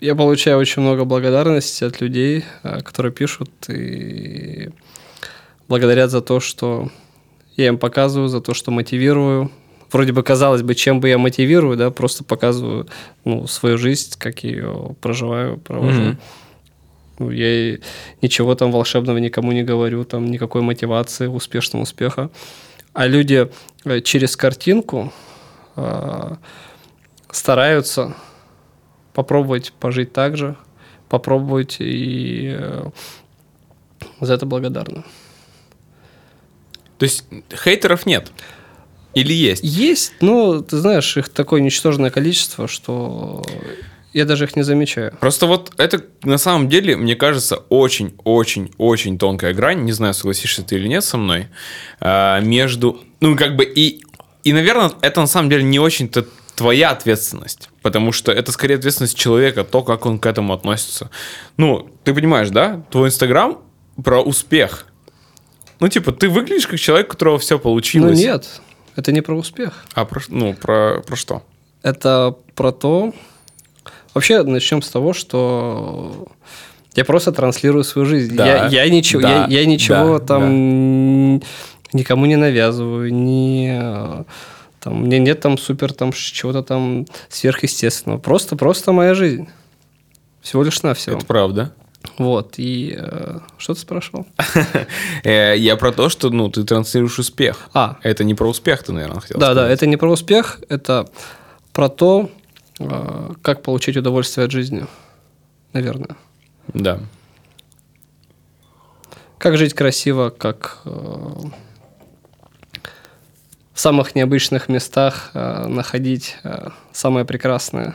[0.00, 4.70] я получаю очень много благодарности от людей, а, которые пишут и
[5.66, 6.92] благодарят за то, что
[7.56, 9.50] я им показываю, за то, что мотивирую.
[9.90, 12.86] Вроде бы казалось бы, чем бы я мотивирую, да, просто показываю
[13.24, 16.16] ну, свою жизнь, как я ее проживаю, провожу.
[17.18, 17.78] Ну, я
[18.22, 22.30] ничего там волшебного никому не говорю, там никакой мотивации, успешного успеха.
[22.92, 23.50] А люди
[23.84, 25.12] э, через картинку
[27.30, 28.14] стараются
[29.12, 30.56] попробовать пожить так же,
[31.08, 32.90] попробовать и э,
[34.20, 35.04] за это благодарны.
[36.98, 38.30] То есть хейтеров нет?
[39.14, 39.62] Или есть?
[39.62, 43.42] Есть, но ты знаешь, их такое ничтожное количество, что
[44.12, 45.16] я даже их не замечаю.
[45.20, 50.76] Просто вот это на самом деле, мне кажется, очень-очень-очень тонкая грань, не знаю, согласишься ты
[50.76, 51.48] или нет со мной,
[52.00, 54.02] а, между, ну, как бы и,
[54.44, 59.16] и, наверное, это на самом деле не очень-то твоя ответственность, потому что это скорее ответственность
[59.16, 61.10] человека, то, как он к этому относится.
[61.56, 62.82] Ну, ты понимаешь, да?
[62.90, 63.58] Твой Инстаграм
[64.02, 64.86] про успех.
[65.80, 68.18] Ну, типа, ты выглядишь как человек, у которого все Ну получилось.
[68.18, 68.60] нет,
[68.94, 69.84] это не про успех.
[69.94, 71.42] А про, ну, про, про что?
[71.82, 73.12] Это про то...
[74.14, 76.28] Вообще, начнем с того, что
[76.94, 78.36] я просто транслирую свою жизнь.
[78.36, 81.42] Да, я, я ничего, да, я, я ничего да, там
[81.94, 84.24] никому не навязываю, не...
[84.80, 88.18] Там, у меня нет там супер там чего-то там сверхъестественного.
[88.18, 89.48] Просто, просто моя жизнь.
[90.42, 91.16] Всего лишь навсего.
[91.16, 91.72] Это правда.
[92.18, 92.58] Вот.
[92.58, 94.26] И э, что ты спрашивал?
[95.24, 97.70] Э, Я про то, что, ну, ты транслируешь успех.
[97.72, 97.96] А.
[98.02, 99.72] Это не про успех, ты, наверное, хотел Да, да, сказать.
[99.78, 101.08] это не про успех, это
[101.72, 102.28] про то,
[102.78, 104.84] э, как получить удовольствие от жизни,
[105.72, 106.16] наверное.
[106.74, 107.00] Да.
[109.38, 110.90] Как жить красиво, как э,
[113.74, 117.94] в самых необычных местах э, находить э, самое прекрасное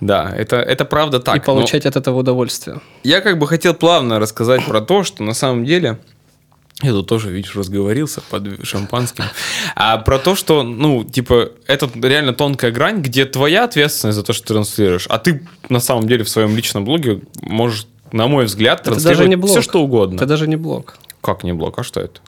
[0.00, 1.36] Да, это, это правда так.
[1.36, 2.76] и получать от этого удовольствие.
[2.76, 5.98] Но я как бы хотел плавно рассказать про то, что на самом деле...
[6.82, 9.24] Я тут тоже, видишь, разговорился под шампанским.
[9.74, 14.34] А про то, что, ну, типа, это реально тонкая грань, где твоя ответственность за то,
[14.34, 18.44] что ты транслируешь, а ты на самом деле в своем личном блоге можешь, на мой
[18.44, 19.50] взгляд, Это транслировать даже не блог.
[19.52, 20.16] все, что угодно.
[20.16, 20.98] Это даже не блог.
[21.22, 21.78] Как не блог?
[21.78, 22.20] А что это?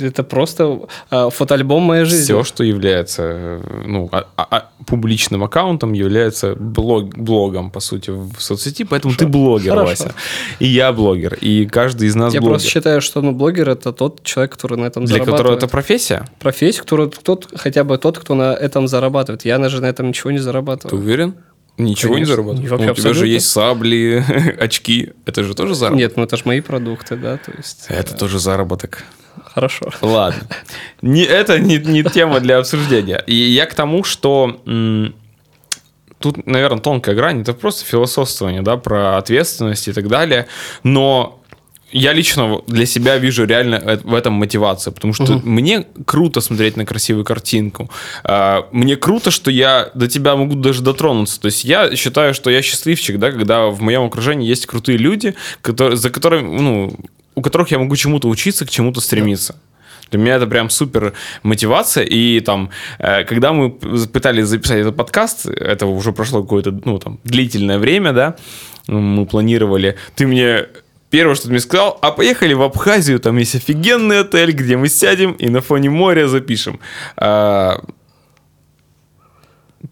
[0.00, 2.24] Это просто э, фотоальбом моей жизни.
[2.24, 8.34] Все, что является ну, а- а- а публичным аккаунтом, является блог, блогом, по сути, в
[8.40, 8.84] соцсети.
[8.84, 9.90] Поэтому ты блогер, Хорошо.
[10.04, 10.14] Вася.
[10.58, 11.34] И я блогер.
[11.34, 12.54] И каждый из нас Я блогер.
[12.54, 15.62] просто считаю, что ну, блогер это тот человек, который на этом Для которого зарабатывает.
[15.62, 16.26] это профессия?
[16.40, 19.44] профессию, который тот, хотя бы тот, кто на этом зарабатывает.
[19.44, 21.00] Я даже на этом ничего не Ты зарабатываю.
[21.00, 21.34] уверен?
[21.78, 22.30] Ничего Конечно.
[22.32, 22.70] не зарабатываешь?
[22.70, 24.24] Вообще Ну, у тебя же есть сабли,
[24.58, 25.12] очки.
[25.26, 26.00] Это же тоже заработок?
[26.00, 27.86] Нет, ну это же мои продукты, да, то есть...
[27.88, 29.04] Это э, тоже заработок.
[29.44, 29.90] Хорошо.
[30.00, 30.48] Ладно.
[31.02, 33.22] Не, это не, не тема для обсуждения.
[33.26, 35.14] И я к тому, что м,
[36.18, 37.42] тут, наверное, тонкая грань.
[37.42, 40.46] Это просто философствование, да, про ответственность и так далее.
[40.82, 41.35] Но
[41.92, 46.84] я лично для себя вижу реально в этом мотивацию, потому что мне круто смотреть на
[46.84, 47.90] красивую картинку.
[48.24, 51.40] А, Мне круто, что я до тебя могу даже дотронуться.
[51.40, 55.34] То есть я считаю, что я счастливчик, да, когда в моем окружении есть крутые люди,
[55.62, 56.96] которые, за которыми, ну,
[57.34, 59.54] у которых я могу чему-то учиться, к чему-то стремиться.
[60.10, 62.04] Для меня это прям супер мотивация.
[62.04, 67.18] И там, э, когда мы пытались записать этот подкаст, это уже прошло какое-то, ну, там,
[67.24, 68.36] длительное время, да,
[68.88, 69.96] мы планировали.
[70.14, 70.66] Ты мне
[71.10, 74.88] Первое, что ты мне сказал, а поехали в Абхазию, там есть офигенный отель, где мы
[74.88, 76.80] сядем и на фоне моря запишем.
[77.16, 77.80] А,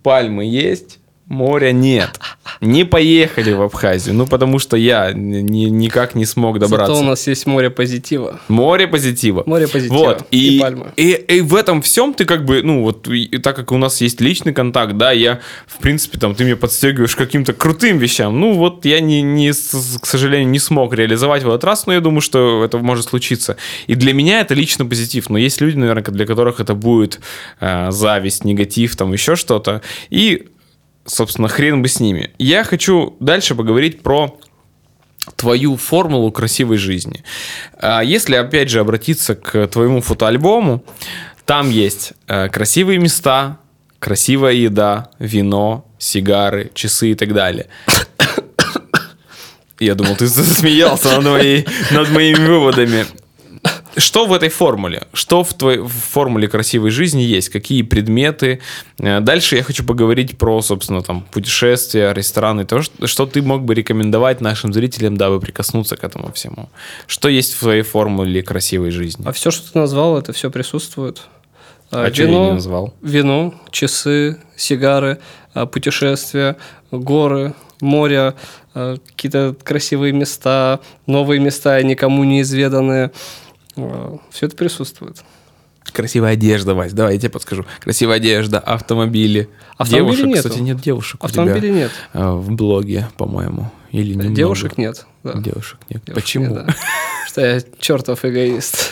[0.03, 0.98] пальмы есть,
[1.35, 2.18] моря нет.
[2.61, 6.94] Не поехали в Абхазию, ну потому что я ни- ни- никак не смог добраться.
[6.94, 8.40] Зато у нас есть море позитива.
[8.49, 9.42] Море позитива.
[9.47, 9.97] Море позитива.
[9.99, 10.27] Вот.
[10.31, 10.87] И И, пальмы.
[10.97, 14.01] И, и в этом всем ты как бы, ну вот, и- так как у нас
[14.01, 18.38] есть личный контакт, да, я, в принципе, там, ты меня подстегиваешь каким-то крутым вещам.
[18.40, 22.01] Ну вот я, не, не, к сожалению, не смог реализовать в этот раз, но я
[22.01, 23.57] думаю, что это может случиться.
[23.88, 25.29] И для меня это лично позитив.
[25.31, 27.20] Но есть люди, наверное, для которых это будет
[27.61, 29.83] э, зависть, негатив, там еще что-то.
[30.11, 30.47] И,
[31.05, 32.31] собственно, хрен бы с ними.
[32.38, 34.38] Я хочу дальше поговорить про
[35.37, 37.25] твою формулу красивой жизни.
[37.79, 40.85] А Если, опять же, обратиться к твоему фотоальбому,
[41.45, 43.59] там есть э, красивые места,
[43.99, 47.67] красивая еда, вино, сигары, часы и так далее.
[49.79, 53.07] Я думал, ты засмеялся над, моей, над моими выводами.
[53.96, 55.02] Что в этой формуле?
[55.12, 57.48] Что в твоей в формуле красивой жизни есть?
[57.48, 58.61] Какие предметы?
[58.98, 63.62] Э, Дальше я хочу поговорить про, собственно, там, путешествия, рестораны, то, что что ты мог
[63.62, 66.68] бы рекомендовать нашим зрителям, дабы прикоснуться к этому всему.
[67.07, 69.24] Что есть в твоей формуле красивой жизни?
[69.26, 71.22] А все, что ты назвал, это все присутствует.
[71.90, 72.92] А чё я не назвал?
[73.02, 75.18] Вино, часы, сигары,
[75.52, 76.57] а, путешествия,
[76.90, 78.35] горы, море,
[78.72, 83.12] какие-то красивые места, новые места, никому неизведанные.
[84.30, 85.22] Все это присутствует.
[85.92, 87.66] Красивая одежда, Вась, давай я тебе подскажу.
[87.80, 89.48] Красивая одежда, автомобили.
[89.76, 90.48] Автомобилей девушек, нету.
[90.48, 91.90] кстати, нет девушек у Автомобилей тебя, нет.
[92.14, 93.70] э, в блоге, по-моему.
[93.92, 94.34] Или немного.
[94.34, 95.06] Девушек нет.
[95.22, 95.34] да.
[95.34, 96.02] Девушек нет.
[96.04, 96.54] Девушек Почему?
[96.56, 96.74] нет, да.
[97.28, 98.90] Что я чертов эгоист.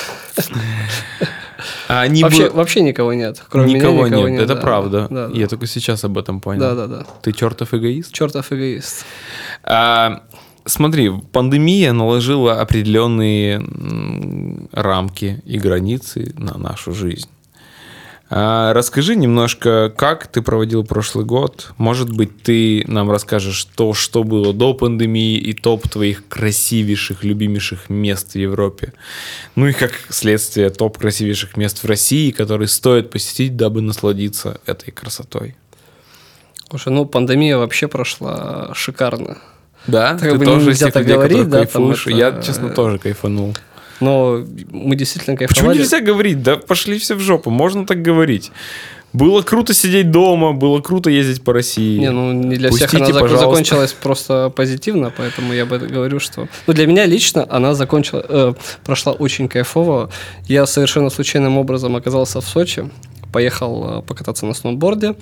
[1.89, 3.43] А они Вообще, бы- вообще никого нет.
[3.49, 4.45] Кроме никого, меня никого нет, нет.
[4.45, 4.61] это да.
[4.61, 5.07] правда.
[5.11, 5.39] Да, да.
[5.39, 6.61] Я только сейчас об этом понял.
[6.61, 7.07] Да, да, да.
[7.23, 8.13] Ты чертов эгоист?
[8.13, 9.05] Чертов эгоист.
[9.63, 10.23] А,
[10.65, 13.63] смотри, пандемия наложила определенные
[14.73, 17.29] рамки и границы на нашу жизнь.
[18.35, 21.75] А, расскажи немножко, как ты проводил прошлый год.
[21.77, 27.91] Может быть, ты нам расскажешь то, что было до пандемии и топ твоих красивейших, любимейших
[27.91, 28.95] мест в Европе.
[29.55, 34.93] Ну и как следствие топ красивейших мест в России, которые стоит посетить, дабы насладиться этой
[34.93, 35.55] красотой.
[36.71, 39.37] Слушай, ну пандемия вообще прошла шикарно.
[39.87, 42.07] Да, Так ты бы тоже из тех людей, говорить, да, кайфуешь.
[42.07, 43.55] это- Я, честно, тоже кайфанул.
[44.01, 45.79] Но мы действительно Почему кайфовали.
[45.79, 46.43] нельзя говорить?
[46.43, 48.51] Да пошли все в жопу, можно так говорить.
[49.13, 51.99] Было круто сидеть дома, было круто ездить по России.
[51.99, 53.49] Не, ну не для всех Пустите, она зак- пожалуйста.
[53.51, 56.49] закончилась просто позитивно, поэтому я бы говорю, что...
[56.67, 60.11] Ну, для меня лично она закончила, э, прошла очень кайфово.
[60.49, 62.89] Я совершенно случайным образом оказался в Сочи,
[63.33, 65.15] поехал э, покататься на сноуборде.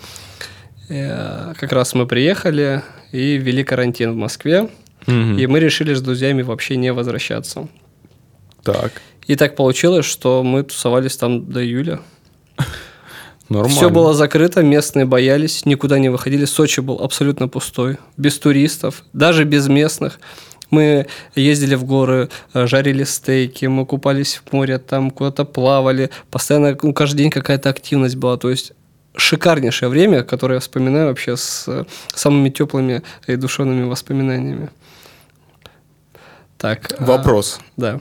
[0.88, 4.68] Э, как раз мы приехали и ввели карантин в Москве,
[5.06, 5.38] Мгм.
[5.38, 7.68] и мы решили с друзьями вообще не возвращаться.
[8.62, 12.00] Так, И так получилось, что мы тусовались там до июля.
[13.48, 13.76] нормально.
[13.76, 16.44] Все было закрыто, местные боялись, никуда не выходили.
[16.44, 20.20] Сочи был абсолютно пустой, без туристов, даже без местных.
[20.70, 26.10] Мы ездили в горы, э, жарили стейки, мы купались в море, там куда-то плавали.
[26.30, 28.36] Постоянно, ну, каждый день какая-то активность была.
[28.36, 28.72] То есть
[29.16, 34.68] шикарнейшее время, которое я вспоминаю вообще с э, самыми теплыми и душевными воспоминаниями.
[36.58, 36.92] Так.
[36.98, 37.61] а, Вопрос.
[37.76, 38.00] да.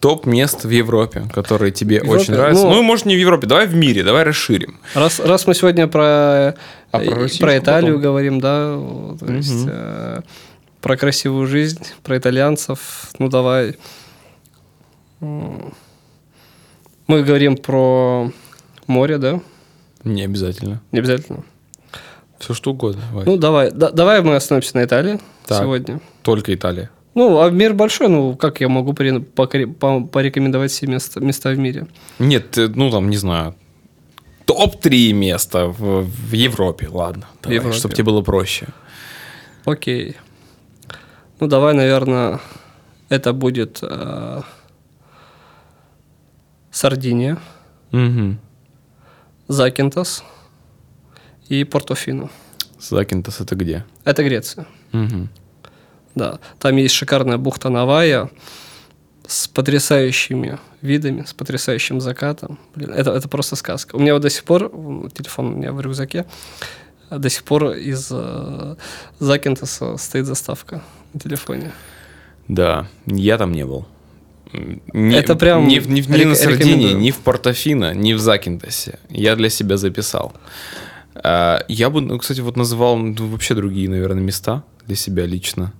[0.00, 2.20] Топ мест в Европе, которые тебе Европе?
[2.20, 2.64] очень нравятся.
[2.64, 4.78] Ну- Ну, может, не в Европе, давай в мире, давай расширим.
[4.94, 6.54] Раз, раз мы сегодня про,
[6.92, 8.02] А про э, Россию про Италию потом?
[8.02, 8.78] говорим, да,
[9.18, 10.20] то есть э,
[10.80, 13.76] про красивую жизнь, про итальянцев, ну давай.
[15.20, 18.30] Мы говорим про
[18.86, 19.40] море, да?
[20.04, 20.80] Не обязательно.
[20.92, 21.44] Не обязательно.
[22.38, 23.02] Все что угодно.
[23.12, 23.26] Вась.
[23.26, 25.62] Ну давай, да- давай мы остановимся на Италии Так.
[25.62, 26.00] сегодня.
[26.22, 26.90] Только Италия.
[27.14, 31.88] Ну, а мир большой, ну как я могу порекомендовать все места, места в мире?
[32.20, 33.56] Нет, ты, ну там, не знаю,
[34.44, 37.26] топ-3 места в, в Европе, ладно.
[37.42, 37.76] Давай, Европе.
[37.76, 38.68] чтобы тебе было проще.
[39.64, 40.16] Окей.
[41.40, 42.40] Ну, давай, наверное,
[43.08, 44.42] это будет э,
[46.70, 47.38] Сардиния,
[47.90, 48.38] Мгм.
[49.48, 50.22] Закинтас
[51.48, 52.30] и Портофино.
[52.78, 53.84] Закинтос это где?
[54.04, 54.66] Это Греция.
[54.92, 55.28] Мгм.
[56.14, 58.30] Да, там есть шикарная бухта Навая
[59.26, 62.58] с потрясающими видами, с потрясающим закатом.
[62.74, 63.96] Блин, это, это просто сказка.
[63.96, 64.70] У меня вот до сих пор,
[65.12, 66.26] телефон у меня в рюкзаке,
[67.08, 68.76] а до сих пор из э,
[69.18, 70.82] Закинтаса стоит заставка
[71.14, 71.72] на телефоне.
[72.48, 73.86] Да, я там не был.
[74.92, 78.98] Не, Это прям в- ни рек- на Сардинии, ни в Портофино, ни в Закинтосе.
[79.10, 80.32] Я для себя записал.
[81.14, 85.72] А, Я бы, ну, кстати, вот называл ну, вообще другие, наверное, места для себя лично.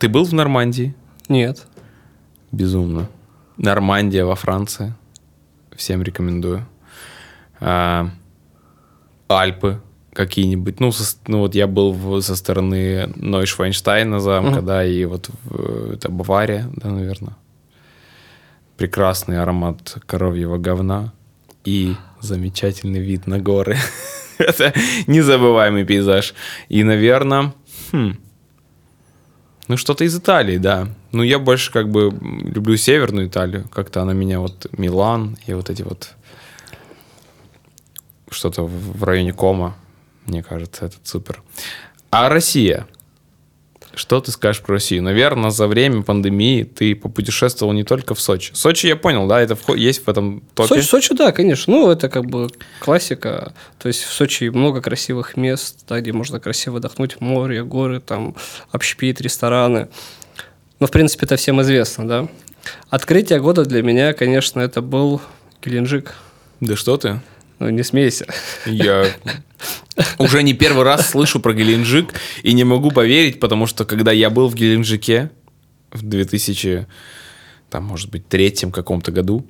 [0.00, 0.94] Ты был в Нормандии?
[1.28, 1.66] Нет.
[2.52, 3.08] Безумно.
[3.56, 4.94] Нормандия во Франции.
[5.76, 6.66] Всем рекомендую.
[7.60, 8.10] А,
[9.28, 9.80] Альпы
[10.14, 10.80] какие-нибудь.
[10.80, 14.66] Ну, со- ну, вот я был в- со стороны Нойшвайнштейна замка, Мгм.
[14.66, 17.36] да, и вот в- это Бавария, да, наверное.
[18.78, 21.12] Прекрасный аромат коровьего говна
[21.64, 23.76] и замечательный вид на горы.
[24.38, 24.72] это
[25.06, 26.34] незабываемый пейзаж.
[26.70, 27.52] И, наверное,
[27.92, 30.88] ну, что-то из Италии, да.
[31.12, 33.68] Ну, я больше как бы люблю северную Италию.
[33.68, 34.66] Как-то она меня вот...
[34.78, 36.14] Милан и вот эти вот...
[38.30, 39.76] Что-то в районе Кома.
[40.24, 41.42] Мне кажется, это супер.
[42.10, 42.86] А Россия?
[43.98, 45.02] Что ты скажешь про Россию?
[45.02, 48.52] Наверное, за время пандемии ты попутешествовал не только в Сочи.
[48.54, 50.68] Сочи, я понял, да, это вход- есть в этом топе.
[50.68, 51.72] Сочи, Сочи, да, конечно.
[51.72, 53.52] Ну, это как бы классика.
[53.80, 57.20] То есть в Сочи много красивых мест, да, где можно красиво отдохнуть.
[57.20, 58.36] Море, горы, там,
[58.70, 59.88] общепит, рестораны.
[60.78, 62.28] Ну, в принципе, это всем известно, да.
[62.90, 65.20] Открытие года для меня, конечно, это был
[65.60, 66.14] Геленджик.
[66.60, 67.20] Да что ты?
[67.58, 68.26] Ну, не смейся.
[68.66, 69.06] Я
[70.18, 74.30] уже не первый раз слышу про Геленджик и не могу поверить, потому что когда я
[74.30, 75.30] был в Геленджике
[75.90, 76.86] в 2000,
[77.70, 79.44] там, может быть, третьем каком-то году,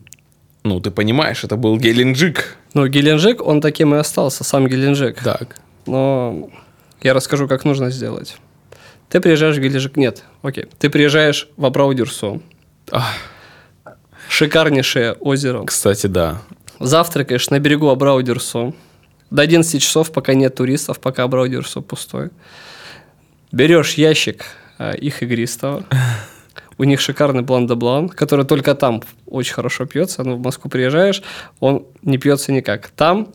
[0.65, 2.57] ну, ты понимаешь, это был Геленджик.
[2.75, 5.23] Но Геленджик, он таким и остался, сам Геленджик.
[5.23, 5.57] Так.
[5.87, 6.51] Но
[7.03, 8.37] я расскажу, как нужно сделать.
[9.09, 9.97] Ты приезжаешь в Геленджик...
[9.97, 10.67] Нет, окей.
[10.79, 12.41] Ты приезжаешь в Абрау-Дюрсо.
[14.29, 15.65] Шикарнейшее озеро.
[15.65, 16.43] Кстати, да.
[16.81, 18.75] Завтракаешь на берегу Абрау-Дюрсо.
[19.31, 22.31] До 11 часов, пока нет туристов, пока Абрау-Дюрсо пустой.
[23.53, 24.45] Берешь ящик
[24.79, 25.85] э, их игристого.
[26.79, 30.23] У них шикарный блан де блан, который только там очень хорошо пьется.
[30.23, 31.23] Но в Москву приезжаешь,
[31.59, 32.89] он не пьется никак.
[32.91, 33.33] Там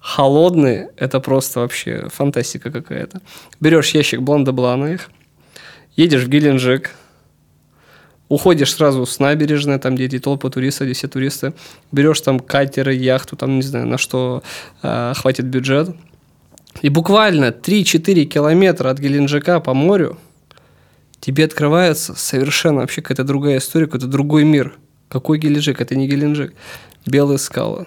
[0.00, 3.20] холодный, это просто вообще фантастика какая-то.
[3.60, 5.10] Берешь ящик блан де блана их,
[5.96, 6.92] едешь в Геленджик,
[8.28, 11.54] уходишь сразу с набережной, там, где эти толпы туристов, где все туристы,
[11.92, 14.42] берешь там катеры, яхту, там, не знаю, на что
[14.82, 15.94] э, хватит бюджет.
[16.82, 20.18] И буквально 3-4 километра от Геленджика по морю
[21.20, 24.74] тебе открывается совершенно вообще какая-то другая история, какой-то другой мир.
[25.08, 25.80] Какой Геленджик?
[25.80, 26.52] Это не Геленджик.
[27.06, 27.86] Белые скалы.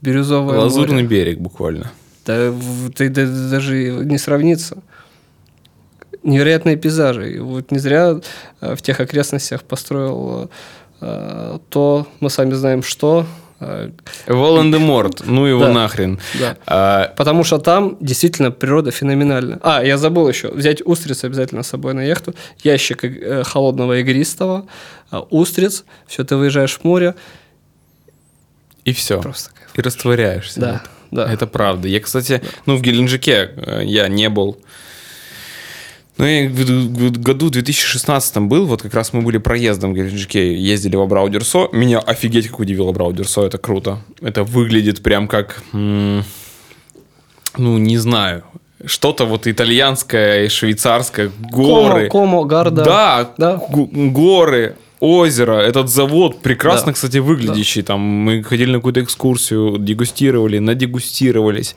[0.00, 1.06] Бирюзовое Лазурный море.
[1.06, 1.92] берег буквально.
[2.26, 2.52] Да,
[2.94, 4.78] ты да- даже не сравнится.
[6.22, 7.34] Невероятные пейзажи.
[7.34, 8.20] И вот не зря
[8.60, 10.50] э, в тех окрестностях построил
[11.00, 13.26] э, то, мы сами знаем, что.
[13.60, 13.90] э,
[14.26, 15.72] Волан-де-Морт, ну его Да.
[15.72, 16.18] нахрен.
[16.38, 16.56] да.
[16.66, 19.58] А, Потому что там действительно природа феноменальна.
[19.62, 20.48] А, я забыл еще.
[20.48, 22.34] Взять устриц обязательно с собой на яхту.
[22.62, 23.04] Ящик
[23.48, 24.66] холодного игристого,
[25.10, 25.84] э, устриц.
[26.06, 27.14] Все, ты выезжаешь в море.
[28.84, 29.20] и все.
[29.20, 29.70] Просто кайф.
[29.76, 30.60] И растворяешься.
[30.60, 31.32] Да, да.
[31.32, 31.88] Это правда.
[31.88, 33.50] Я, кстати, ну, в Геленджике
[33.82, 34.58] я не был.
[36.22, 40.94] Ну, я в году 2016 был, вот как раз мы были проездом в Геленджике, ездили
[40.94, 41.68] в Абрау-Дюрсо.
[41.72, 43.98] Меня офигеть как удивил Абрау-Дюрсо, это круто.
[44.20, 46.22] Это выглядит прям как, ну,
[47.56, 48.44] не знаю,
[48.86, 52.06] что-то вот итальянское и швейцарское, горы.
[52.08, 52.84] Комо, Комо, Гарда.
[52.84, 53.60] Да, Да.
[53.68, 56.92] горы, озеро, этот завод прекрасно, Да.
[56.92, 57.82] кстати, выглядящий.
[57.82, 61.74] Там мы ходили на какую-то экскурсию, дегустировали, надегустировались.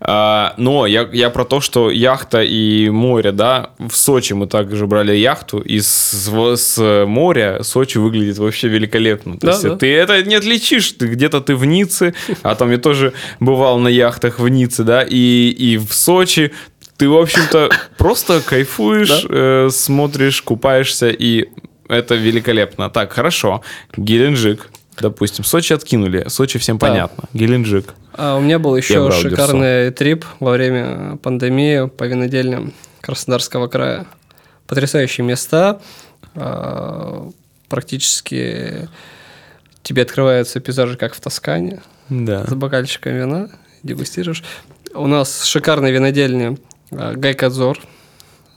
[0.00, 4.86] А, но я, я про то, что яхта и море, да, в Сочи мы также
[4.86, 9.38] брали яхту, и с, с моря Сочи выглядит вообще великолепно.
[9.38, 9.76] То Да, есть да.
[9.76, 13.88] ты это не отличишь, ты где-то ты в Ницце, а там я тоже бывал на
[13.88, 16.52] яхтах в Ницце, да, и, и в Сочи
[16.96, 21.46] ты, в общем-то, просто кайфуешь, э, смотришь, купаешься, и
[21.88, 22.90] это великолепно.
[22.90, 23.62] Так, хорошо.
[23.96, 24.68] Геленджик,
[25.00, 25.44] допустим.
[25.44, 26.26] Сочи откинули.
[26.28, 26.86] Сочи всем Да.
[26.88, 27.24] понятно.
[27.32, 27.94] Геленджик.
[28.14, 34.06] А у меня был еще шикарный трип во время пандемии по винодельням Краснодарского края.
[34.66, 35.80] Потрясающие места.
[36.34, 37.28] А,
[37.68, 38.88] Практически
[39.82, 42.46] тебе открываются пейзажи, как в Тоскане, Да.
[42.46, 43.48] с бокальчиком вина,
[43.82, 44.42] дегустируешь.
[44.94, 46.58] У нас шикарные винодельни
[46.90, 47.78] а, Гай-Кодзор,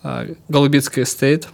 [0.04, 1.48] а, Голубицкое Estate,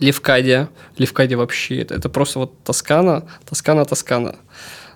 [0.00, 0.68] Лефкадия.
[0.98, 4.36] Лефкадия вообще, это, это просто вот Тоскана, Тоскана, Тоскана.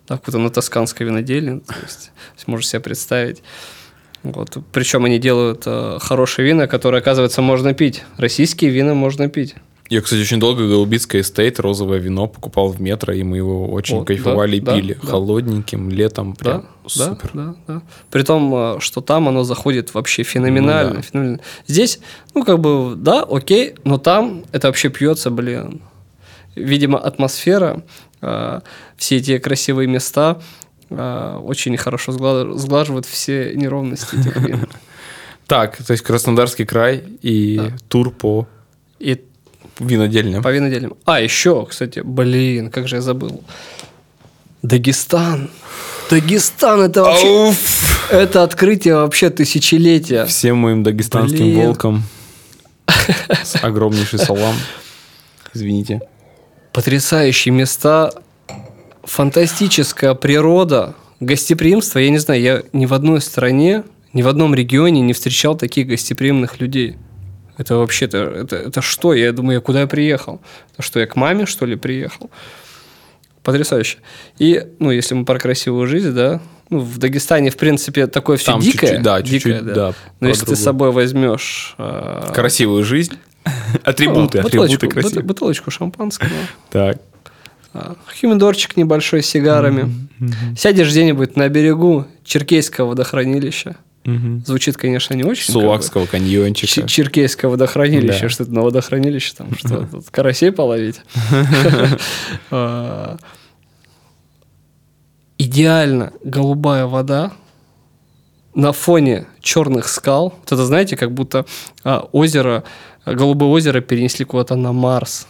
[0.08, 3.42] Да, какое-то на тосканское виноделие, то есть, то есть можешь себе представить.
[4.22, 4.56] Вот.
[4.72, 8.04] Причем они делают э, хорошие вина, которые, оказывается, можно пить.
[8.16, 9.54] Российские вина можно пить.
[9.90, 13.98] Я, кстати, очень долго Голубицкое Estate, розовое вино покупал в метро, и мы его очень
[14.00, 14.92] О, кайфовали да, и пили.
[14.94, 15.08] да, да.
[15.10, 17.30] Холодненьким, летом, прям Да, супер.
[17.32, 17.82] да, да, да.
[18.10, 21.02] При том, э, что там оно заходит вообще феноменально, Ну да.
[21.02, 21.40] феноменально.
[21.66, 22.00] Здесь,
[22.34, 25.80] ну, как бы, да, окей, но там это вообще пьется, блин.
[26.54, 27.82] Видимо, атмосфера,
[28.20, 28.60] э,
[28.98, 30.38] все эти красивые места
[30.90, 34.66] э, очень хорошо сгла- сглаживают все неровности этих вин.
[35.46, 37.72] Так, то есть Краснодарский край и Да.
[37.88, 38.46] тур по
[38.98, 39.18] И
[39.78, 40.42] винодельням.
[40.42, 40.94] по виноделям.
[41.04, 43.42] А, еще, кстати, блин, как же я забыл.
[44.62, 45.50] Дагестан.
[46.10, 47.28] Дагестан, это вообще...
[47.28, 48.10] Ауф!
[48.10, 50.24] Это открытие вообще тысячелетия.
[50.24, 51.66] Всем моим дагестанским Блин.
[51.66, 52.02] волкам
[53.44, 54.54] с огромнейший салам.
[55.54, 56.00] Извините.
[56.72, 58.12] потрясающие места,
[59.04, 61.98] фантастическая природа, гостеприимство.
[61.98, 65.86] Я не знаю, я ни в одной стране, ни в одном регионе не встречал таких
[65.88, 66.96] гостеприимных людей.
[67.58, 69.12] Это вообще-то, это, это что?
[69.14, 70.40] Я думаю, я куда я приехал?
[70.72, 72.30] Это что, я к маме, что ли, приехал?
[73.42, 73.98] Потрясающе.
[74.38, 76.40] И, ну, если мы про красивую жизнь, да,
[76.70, 78.86] ну, в Дагестане, в принципе, такое все Там дикое.
[78.88, 81.74] чуть-чуть, да, дикое, чуть-чуть, да, Но если ты про с собой возьмешь...
[81.78, 83.14] э, Красивую жизнь.
[83.82, 85.14] Атрибуты, ну, атрибуты бутылочку, красивые.
[85.20, 86.30] бут- бутылочку шампанского.
[86.70, 86.98] Так.
[87.74, 89.92] А, Хюмидорчик небольшой с сигарами.
[90.56, 93.76] Сядешь где-нибудь на берегу Черкейского водохранилища.
[94.08, 94.42] Мгм.
[94.46, 95.46] Звучит, конечно, не очень.
[95.46, 95.60] как бы.
[95.60, 96.66] Сулакского каньончика.
[96.72, 98.28] Ч- Черкейское водохранилище, Да.
[98.30, 101.00] что это на водохранилище, там что, тут карасей половить.
[102.50, 103.18] А,
[105.40, 107.32] Идеально голубая вода
[108.54, 110.34] на фоне черных скал.
[110.40, 111.46] Вот это, знаете, как будто
[111.84, 112.64] а, озеро,
[113.06, 115.28] голубое озеро перенесли куда-то на Марс.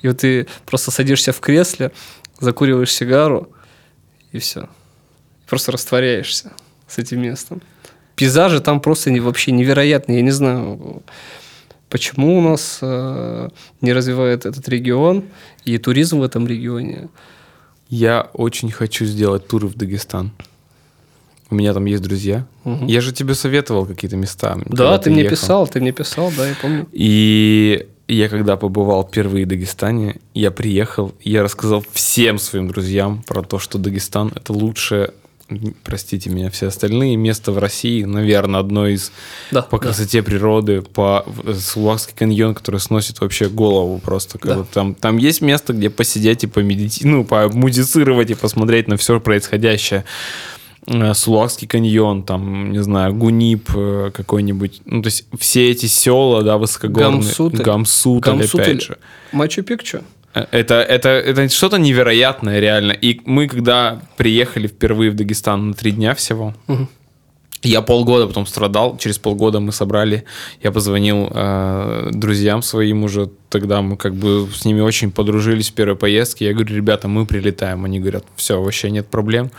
[0.00, 1.92] И вот ты просто садишься в кресле,
[2.40, 3.50] закуриваешь сигару,
[4.30, 4.68] и все.
[5.46, 6.52] Просто растворяешься
[6.88, 7.60] с этим местом.
[8.16, 10.18] Пейзажи там просто не, вообще невероятные.
[10.18, 11.02] Я не знаю,
[11.88, 13.48] почему у нас э,
[13.80, 15.24] не развивает этот регион
[15.64, 17.08] и туризм в этом регионе.
[17.88, 20.32] Я очень хочу сделать туры в Дагестан.
[21.50, 22.46] У меня там есть друзья.
[22.64, 22.86] Мгм.
[22.86, 24.56] Я же тебе советовал какие-то места.
[24.64, 25.36] Да, когда ты мне ехал.
[25.36, 26.88] писал, ты мне писал, да, я помню.
[26.92, 33.42] И я когда побывал впервые в Дагестане, я приехал, я рассказал всем своим друзьям про
[33.42, 35.12] то, что Дагестан это лучшее,
[35.84, 39.12] простите меня, все остальные место в России, наверное, одно из
[39.50, 39.84] Да, по да.
[39.84, 44.38] красоте природы, по в- Сулакский каньон, который сносит вообще голову просто.
[44.42, 44.48] Да.
[44.48, 47.06] когда Там, там есть место, где посидеть и помедити...
[47.06, 50.04] ну, помудицировать и посмотреть на все происходящее.
[50.86, 54.80] Э, Сулакский каньон, там, не знаю, Гунип э, какой-нибудь.
[54.84, 57.20] Ну, то есть все эти села, да, высокогорные.
[57.22, 57.62] Гамсутель.
[57.62, 58.62] Гамсутель, Гамсутель.
[58.62, 58.98] опять же.
[59.32, 60.02] Мачу-Пикчу.
[60.34, 62.92] Это, это, это что-то невероятное, реально.
[62.92, 66.88] И мы, когда приехали впервые в Дагестан на три дня всего, Мгм.
[67.62, 68.96] я полгода потом страдал.
[68.96, 70.24] Через полгода мы собрали,
[70.62, 73.28] я позвонил э, друзьям своим уже.
[73.50, 76.46] Тогда мы как бы с ними очень подружились в первой поездке.
[76.46, 77.84] Я говорю, ребята, мы прилетаем.
[77.84, 79.50] Они говорят, все, вообще нет проблем.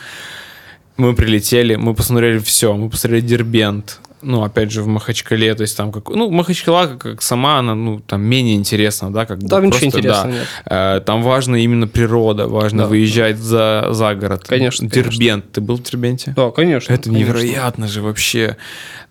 [0.97, 2.73] Мы прилетели, мы посмотрели все.
[2.75, 3.99] Мы посмотрели Дербент.
[4.23, 6.09] Ну, опять же, в Махачкале, то есть там как...
[6.09, 10.25] Ну, Махачкала, как, как сама, она, ну, там менее интересно, да, как Там ничего интересного
[10.25, 10.31] да.
[10.31, 10.47] нет.
[10.65, 12.89] Э, Там важно именно природа, важно Да.
[12.89, 14.43] выезжать за, за город.
[14.47, 15.51] Конечно, Дербент.
[15.51, 16.33] Ты был в Дербенте?
[16.35, 16.93] Да, конечно.
[16.93, 17.19] Это конечно.
[17.19, 18.57] невероятно же вообще.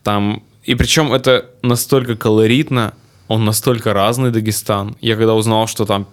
[0.02, 2.94] Там и причем это настолько колоритно,
[3.28, 4.96] он настолько разный Дагестан.
[5.00, 6.06] Я когда узнал, что там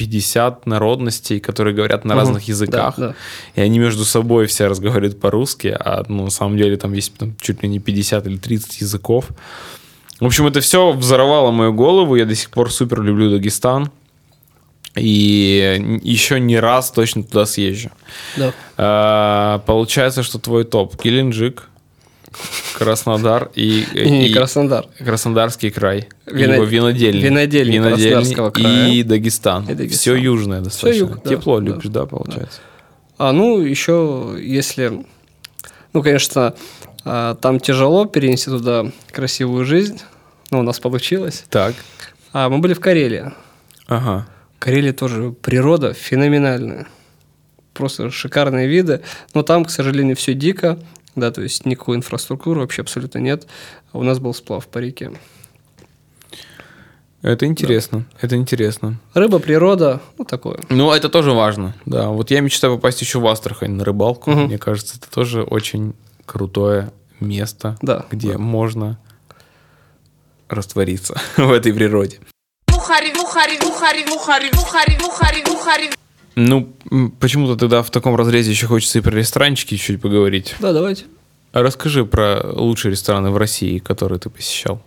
[0.00, 2.18] 50 народностей, которые говорят на Мгм.
[2.20, 3.14] разных языках, Да, да.
[3.54, 7.34] и они между собой все разговаривают по-русски, а ну, на самом деле там есть там,
[7.40, 9.26] чуть ли не 50 или 30 языков.
[10.18, 12.16] В общем, это все взорвало мою голову.
[12.16, 13.90] Я до сих пор супер люблю Дагестан.
[14.96, 17.90] И еще не раз точно туда съезжу.
[18.36, 18.52] Да.
[18.76, 21.68] А, Получается, что твой топ Геленджик,
[22.74, 24.86] Краснодар и, И и Краснодар.
[24.98, 26.08] Краснодарский край.
[26.26, 27.20] Вино- Его винодельня.
[27.20, 28.88] винодельня Краснодарского края.
[28.88, 29.64] И Дагестан.
[29.68, 29.98] И Дагестан.
[29.98, 31.00] Все южное достаточно.
[31.00, 31.66] юг, да, Тепло да.
[31.66, 32.60] любишь, да, получается?
[33.18, 35.04] А ну, еще если...
[35.92, 36.54] Ну, конечно,
[37.04, 40.00] а, там тяжело перенести туда красивую жизнь.
[40.50, 41.44] Но у нас получилось.
[41.50, 41.74] Так.
[42.32, 43.32] А мы были в Карелии.
[43.86, 44.26] Ага.
[44.56, 46.86] В Карелии тоже природа феноменальная.
[47.74, 49.00] Просто шикарные виды.
[49.34, 50.78] Но там, к сожалению, все дико.
[51.16, 53.46] Да, то есть никакой инфраструктуры вообще абсолютно нет.
[53.92, 55.12] У нас был сплав по реке.
[57.22, 58.06] Это интересно.
[58.20, 58.96] Это интересно.
[59.12, 60.58] Рыба, природа, ну такое.
[60.70, 61.74] Ну, это тоже важно.
[61.84, 64.30] Да, вот я мечтаю попасть еще в Астрахань на рыбалку.
[64.30, 64.44] Мгм.
[64.44, 65.94] Мне кажется, это тоже очень
[66.24, 68.38] крутое место, Да, где да.
[68.38, 68.98] можно
[70.48, 72.20] раствориться в этой природе.
[72.70, 75.90] Мухари, мухари, мухари, мухари, мухари, мухари, мухари.
[76.34, 76.72] Ну,
[77.18, 80.54] почему-то тогда в таком разрезе еще хочется и про ресторанчики чуть поговорить.
[80.60, 81.04] Да, давайте.
[81.52, 84.80] А расскажи про лучшие рестораны в России, которые ты посещал.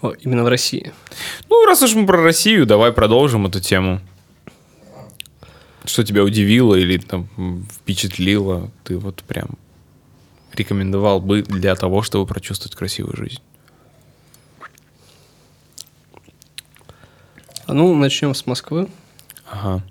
[0.00, 0.92] О, именно в России.
[1.48, 4.00] Ну, раз уж мы про Россию, давай продолжим эту тему.
[5.84, 7.28] Что тебя удивило или там
[7.70, 9.58] впечатлило, ты вот прям
[10.52, 13.40] рекомендовал бы для того, чтобы прочувствовать красивую жизнь?
[17.66, 18.88] А ну, начнем с Москвы.
[19.50, 19.82] Ага.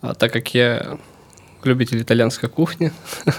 [0.00, 0.98] А так как я
[1.64, 2.92] любитель итальянской кухни,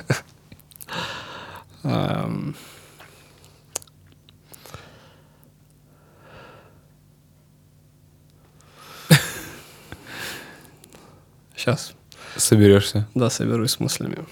[11.56, 11.94] сейчас,
[12.36, 13.08] Соберешься.
[13.16, 14.26] да, соберусь с мыслями.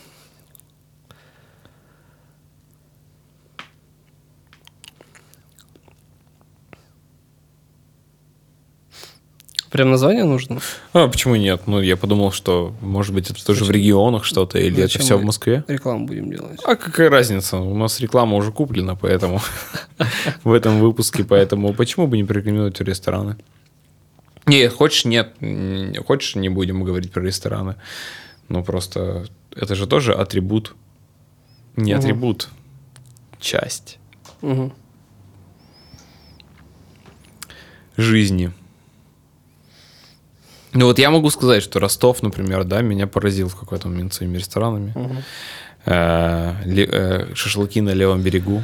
[9.77, 10.59] Прям название нужно?
[10.93, 11.67] А почему нет?
[11.67, 15.23] Ну, я подумал, что, может быть, это тоже в регионах что-то, или это все в
[15.23, 15.63] Москве?
[15.67, 16.59] Рекламу будем делать.
[16.65, 17.57] А какая разница?
[17.59, 19.39] У нас реклама уже куплена, поэтому
[20.43, 23.37] в этом выпуске, поэтому почему бы не порекомендовать рестораны?
[24.47, 25.35] Не, хочешь, нет.
[26.07, 27.75] Хочешь, не будем говорить про рестораны.
[28.49, 30.75] Ну, просто это же тоже атрибут.
[31.75, 31.99] Не Мгм.
[31.99, 32.49] атрибут.
[33.39, 33.99] Часть
[34.41, 34.73] Мгм.
[37.95, 38.51] жизни.
[40.77, 44.37] Ну вот я могу сказать, что Ростов, например, да, меня поразил в какой-то момент своими
[44.37, 44.93] ресторанами.
[45.87, 48.61] Э, э, шашлыки на левом берегу.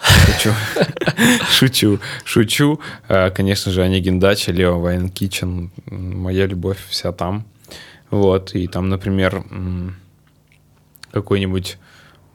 [0.00, 0.54] Шучу.
[1.50, 2.00] Шучу.
[2.24, 2.80] Шучу.
[3.06, 5.70] Э, Конечно же, Онегин Дача, Лео Вайн Китчен.
[5.90, 7.44] М, Моя любовь вся там.
[8.10, 8.54] Вот.
[8.54, 9.44] И там, например,
[11.10, 11.76] какой-нибудь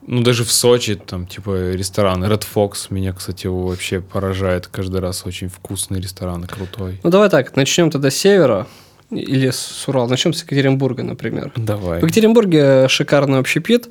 [0.05, 5.26] ну, даже в Сочи, там, типа, ресторан Red Fox меня, кстати, вообще поражает каждый раз.
[5.26, 6.99] Очень вкусный ресторан, крутой.
[7.03, 8.68] Ну, давай так, начнем тогда с севера
[9.12, 10.08] или с Урала.
[10.08, 11.51] Начнем с Екатеринбурга, например.
[11.55, 11.99] Давай.
[11.99, 13.89] В Екатеринбурге шикарный общепит.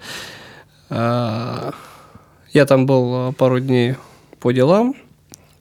[0.91, 1.73] А,
[2.53, 3.95] Я там был а, пару дней
[4.41, 4.95] по делам.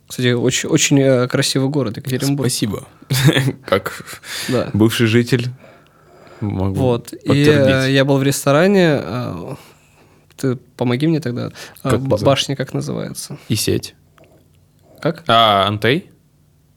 [0.07, 2.47] Кстати, очень, очень э, красивый город Екатеринбург.
[2.47, 2.83] Спасибо.
[3.65, 4.03] Как
[4.49, 4.69] Да.
[4.73, 5.47] бывший житель
[6.41, 7.11] могу Вот.
[7.13, 8.99] И э, я был в ресторане.
[9.01, 9.55] а,
[10.37, 11.49] Ты помоги мне тогда.
[11.81, 12.01] Как?
[12.01, 13.37] Башня как называется?
[13.49, 13.95] И сеть.
[15.01, 15.23] Как?
[15.27, 16.11] А, Антей?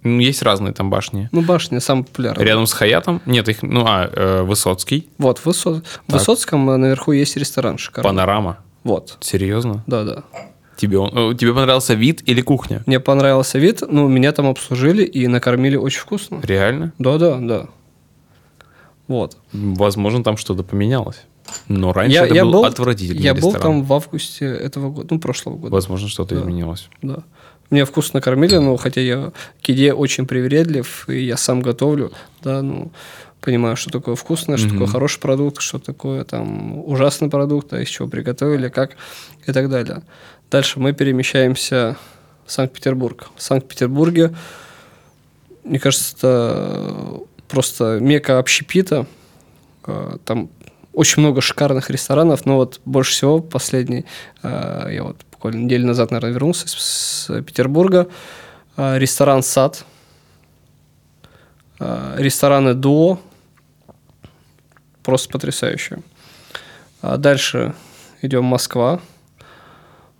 [0.05, 1.29] Ну, есть разные там башни.
[1.33, 2.45] Ну, башня самая популярная.
[2.45, 3.21] Рядом с Хаятом?
[3.27, 8.09] Нет, их, ну, а, э, Высоцкий, Вот, в, Высо- Высоцком э, наверху есть ресторан шикарный.
[8.09, 8.59] Панорама.
[8.85, 9.17] Вот.
[9.21, 9.83] Серьезно?
[9.89, 10.23] Да, да.
[10.77, 12.85] Тебе, он, э, тебе понравился вид или кухня?
[12.87, 16.41] Мне понравился вид, ну, меня там обслужили и накормили очень вкусно.
[16.45, 16.93] Реально?
[16.99, 17.67] Да, да, да.
[19.09, 19.37] Вот.
[19.53, 21.23] Возможно, там что-то поменялось.
[21.67, 23.63] Но раньше я, это я был, был, отвратительный Я был ресторан.
[23.63, 25.73] там в августе этого года, ну, прошлого года.
[25.75, 26.43] Возможно, что-то Да.
[26.43, 26.91] изменилось.
[27.01, 27.21] Да.
[27.71, 32.13] Меня вкусно кормили, но хотя я к еде очень привередлив, и я сам готовлю,
[32.43, 32.91] да, ну,
[33.41, 37.89] понимаю, что такое вкусное, что такое хороший продукт, что такое там ужасный продукт, а из
[37.89, 38.97] чего приготовили, как
[39.47, 40.03] и так далее.
[40.51, 41.97] Дальше мы перемещаемся
[42.47, 43.29] в Санкт-Петербург.
[43.37, 44.35] В Санкт-Петербурге,
[45.65, 49.07] мне кажется, это просто мека общепита.
[49.87, 50.49] Э, Там
[50.93, 54.05] очень много шикарных ресторанов, но вот больше всего последний,
[54.43, 58.09] э, я вот буквально неделю назад, наверное, вернулся с, с Петербурга,
[58.77, 59.85] э, ресторан «Сад»,
[61.79, 63.21] э, рестораны «Дуо»,
[65.05, 66.03] просто потрясающие.
[67.03, 67.75] А дальше
[68.21, 69.01] идем Москва.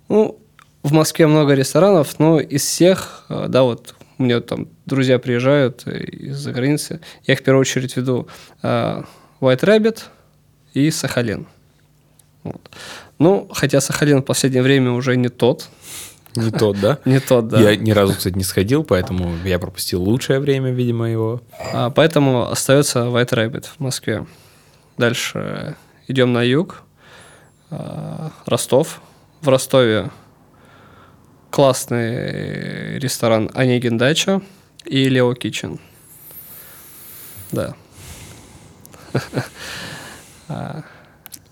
[0.07, 0.39] Ну,
[0.83, 5.99] в Москве много ресторанов, но из всех, да, вот у меня там друзья приезжают э,
[5.99, 8.29] из-за границы, я их в первую очередь веду
[8.63, 9.03] White
[9.41, 10.03] Rabbit
[10.73, 11.45] и Сахалин.
[12.43, 12.69] Вот.
[13.17, 15.69] Ну, хотя Сахалин в последнее время уже не тот,
[16.35, 16.99] Не тот, да?
[17.05, 17.59] не тот, да.
[17.59, 21.41] Я ни разу, кстати, не сходил, поэтому я пропустил лучшее время, видимо, его.
[21.73, 24.25] А, поэтому остается White Rabbit в Москве.
[24.97, 25.75] Дальше
[26.07, 26.83] идем на юг.
[27.71, 29.01] А, Ростов.
[29.41, 30.11] В Ростове
[31.49, 34.41] классный ресторан Онегин Дача
[34.85, 35.79] и Лео Кичен.
[37.51, 37.75] Да.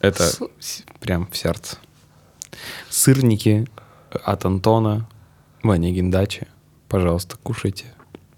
[0.07, 0.23] Это
[0.59, 1.77] С- прям в сердце.
[2.89, 3.67] Сырники
[4.23, 5.07] от Антона
[5.63, 6.47] в Онегин даче.
[6.87, 7.85] Пожалуйста, кушайте.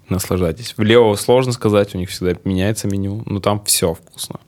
[0.08, 0.74] Наслаждайтесь.
[0.76, 4.40] В Лео сложно сказать, у них всегда меняется меню, но там все вкусно.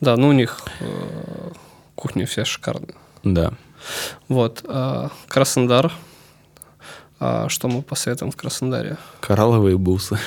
[0.00, 1.50] Да, ну у них э,
[1.94, 2.94] кухня вся шикарная.
[3.22, 3.52] Да.
[4.28, 4.64] Вот.
[4.66, 5.92] а, Краснодар.
[7.20, 8.96] А, что мы посоветуем в Краснодаре?
[9.20, 10.18] Коралловые бусы.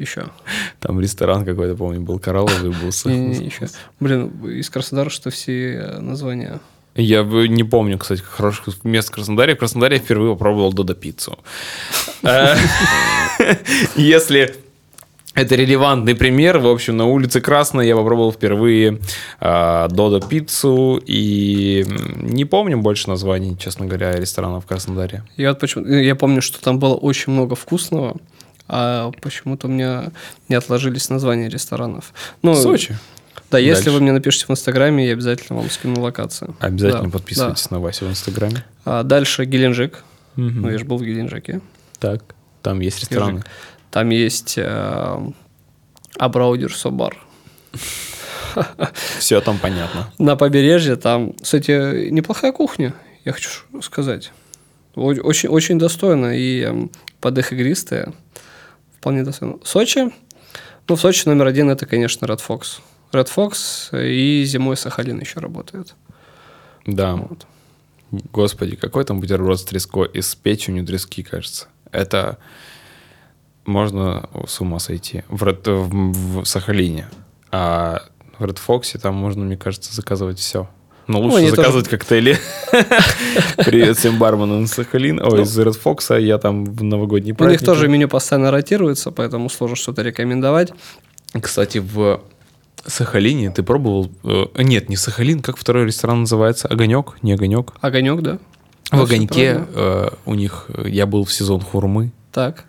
[0.00, 0.30] Еще.
[0.78, 3.10] Там ресторан какой-то, помню, был коралловые бусы.
[3.10, 3.68] Не-не-не, еще.
[4.00, 6.58] Блин, из Краснодара что все э, названия
[6.94, 9.54] Я не помню, кстати, хороших мест в Краснодаре.
[9.54, 11.38] В Краснодаре я впервые попробовал Додо пиццу.
[12.22, 12.56] Э,
[13.94, 14.54] Если
[15.34, 19.00] это релевантный пример, в общем, на улице Красной я попробовал впервые
[19.40, 21.84] э, Додо пиццу и
[22.16, 25.24] не помню больше названий, честно говоря, ресторанов в Краснодаре.
[25.36, 28.16] Я, почему, я помню, что там было очень много вкусного,
[28.72, 30.12] а почему-то у меня
[30.48, 32.12] не отложились названия ресторанов.
[32.42, 32.96] Ну, Сочи.
[33.50, 33.90] Да, если Дальше.
[33.90, 36.54] вы мне напишите в Инстаграме, я обязательно вам скину локацию.
[36.60, 38.64] Обязательно Да, подписывайтесь на Васю в Инстаграме.
[38.84, 39.00] да.
[39.00, 40.04] А дальше Геленджик.
[40.36, 40.62] Мгм.
[40.62, 41.60] Ну, я же был в Геленджике.
[41.98, 42.22] Так,
[42.62, 43.42] там есть рестораны.
[43.90, 45.18] Там есть э,
[46.16, 47.16] Абраудер Собар.
[49.18, 50.12] Все там понятно.
[50.18, 52.94] На побережье там, кстати, неплохая кухня,
[53.24, 53.50] я хочу
[53.82, 54.32] сказать.
[54.94, 56.90] Очень, очень достойно и эм,
[57.20, 58.12] под их игристые.
[59.00, 59.58] Вполне достойно.
[59.64, 60.12] Сочи.
[60.88, 62.80] Ну, в Сочи номер один это, конечно, Red Fox.
[63.12, 65.94] Red Fox и зимой Сахалин еще работает.
[66.86, 67.14] Да.
[67.16, 67.46] Вот.
[68.32, 71.68] Господи, какой там бутерброд с треской и с печенью трески, кажется.
[71.92, 72.38] Это
[73.66, 75.24] можно с ума сойти.
[75.28, 77.08] В, Ред- в- в Сахалине.
[77.52, 78.02] А
[78.38, 80.68] в Red Fox там можно, мне кажется, заказывать все.
[81.10, 82.38] Но лучше они тоже- заказывать коктейли.
[83.56, 85.24] Привет всем барменам из Сахалина.
[85.26, 86.20] Ой, из Red Fox.
[86.20, 87.64] Я там в новогодний У них праздник.
[87.66, 90.72] тоже меню постоянно ротируется, поэтому сложно что-то рекомендовать.
[91.32, 92.20] Кстати, в
[92.86, 94.10] Сахалине ты пробовал...
[94.22, 96.68] э, Нет, не Сахалин, как второй ресторан называется?
[96.68, 97.16] Огонек?
[97.22, 97.72] Не Огонек?
[97.80, 98.38] Огонек, да?
[98.92, 102.64] В огоньке э, у них э, я был в сезон хурмы, Так.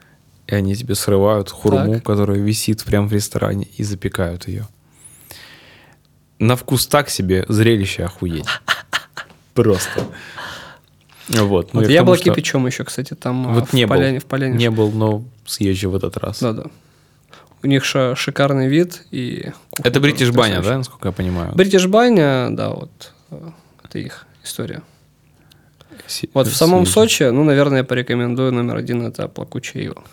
[0.47, 4.67] и они тебе срывают хурму, которая висит прямо в ресторане, и запекают ее.
[6.41, 8.47] На вкус так себе, зрелище охуеть.
[9.53, 10.07] Просто.
[11.29, 11.73] Вот.
[11.73, 13.95] ну Вот яблоки что печем еще, кстати, там а, Вот в не был.
[13.95, 14.55] поляне, в поляне.
[14.57, 16.41] Не был, но съезжу в этот раз.
[16.41, 16.63] Да, да.
[17.63, 19.51] У них ша- шикарный вид и...
[19.69, 21.53] кухня Это Бритиш баня, да, насколько я понимаю?
[21.53, 23.13] Бритиш баня, да, вот.
[23.29, 23.51] э,
[23.83, 24.81] Это их история.
[26.07, 26.87] Си- Вот в самом.
[26.87, 30.03] Сочи, ну, наверное, я порекомендую номер один это плакучее ива.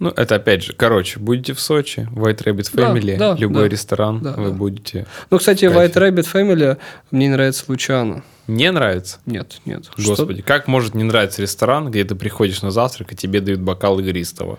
[0.00, 3.68] Ну, это опять же, короче, будете в Сочи, White Rabbit Да, Family, да, любой да.
[3.68, 4.54] ресторан, Да, вы да.
[4.54, 5.06] будете...
[5.30, 5.94] Ну, кстати, Кайф.
[5.96, 6.76] White Rabbit Family
[7.10, 8.22] мне нравится Лучано.
[8.46, 9.18] Не нравится?
[9.24, 9.84] Нет, нет.
[9.96, 13.98] Господи, как может не нравиться ресторан, где ты приходишь на завтрак, и тебе дают бокал
[14.00, 14.58] игристого?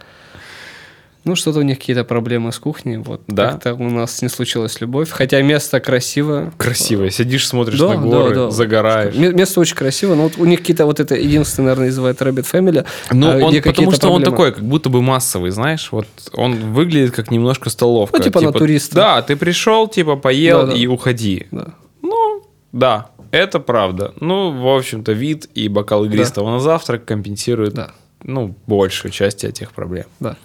[1.25, 2.97] Ну, что-то у них какие-то проблемы с кухней.
[2.97, 3.51] Вот Да?
[3.53, 5.09] как-то у нас не случилась любовь.
[5.09, 6.51] Хотя место красивое.
[6.57, 7.09] Красиво.
[7.09, 8.51] Сидишь, смотришь Да, на горы, да, да.
[8.51, 9.15] загораешь.
[9.15, 12.45] Ме- Место очень красивое, но вот у них какие-то вот это единственное, наверное, White Rabbit
[12.51, 12.85] Family.
[13.11, 14.25] Ну, а, он, потому что он проблемы.
[14.25, 18.17] такой, как будто бы массовый, знаешь, вот он выглядит как немножко столовка.
[18.17, 18.95] Ну, типа на туриста.
[18.95, 20.73] Да, ты пришел, типа поел Да, да.
[20.77, 21.47] и уходи.
[21.51, 21.69] Да.
[22.03, 24.13] Ну, да, это правда.
[24.19, 27.91] Ну, в общем-то, вид и бокал игристого на завтрак компенсируют, Да.
[28.23, 30.05] ну, большую часть этих проблем.
[30.19, 30.35] Да.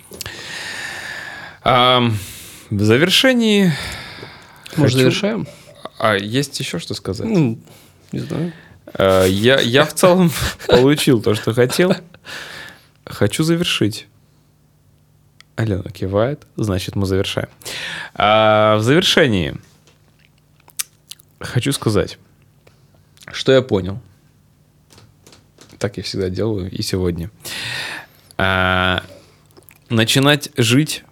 [1.62, 2.16] Ам,
[2.70, 3.72] в завершении...
[4.76, 5.46] Может, хочу- завершаем?
[5.98, 7.26] А есть еще что сказать?
[7.28, 7.58] Ну,
[8.12, 8.52] не знаю.
[8.94, 10.30] Э, Я, я в целом
[10.66, 11.94] получил то, что хотел.
[13.04, 14.06] Хочу завершить.
[15.56, 17.48] Алена кивает, значит, мы завершаем.
[18.14, 19.56] А, в завершении
[21.38, 22.18] хочу сказать,
[23.30, 24.00] что я понял.
[25.78, 27.30] Так я всегда делаю и сегодня.
[28.38, 29.02] А,
[29.90, 31.04] начинать жить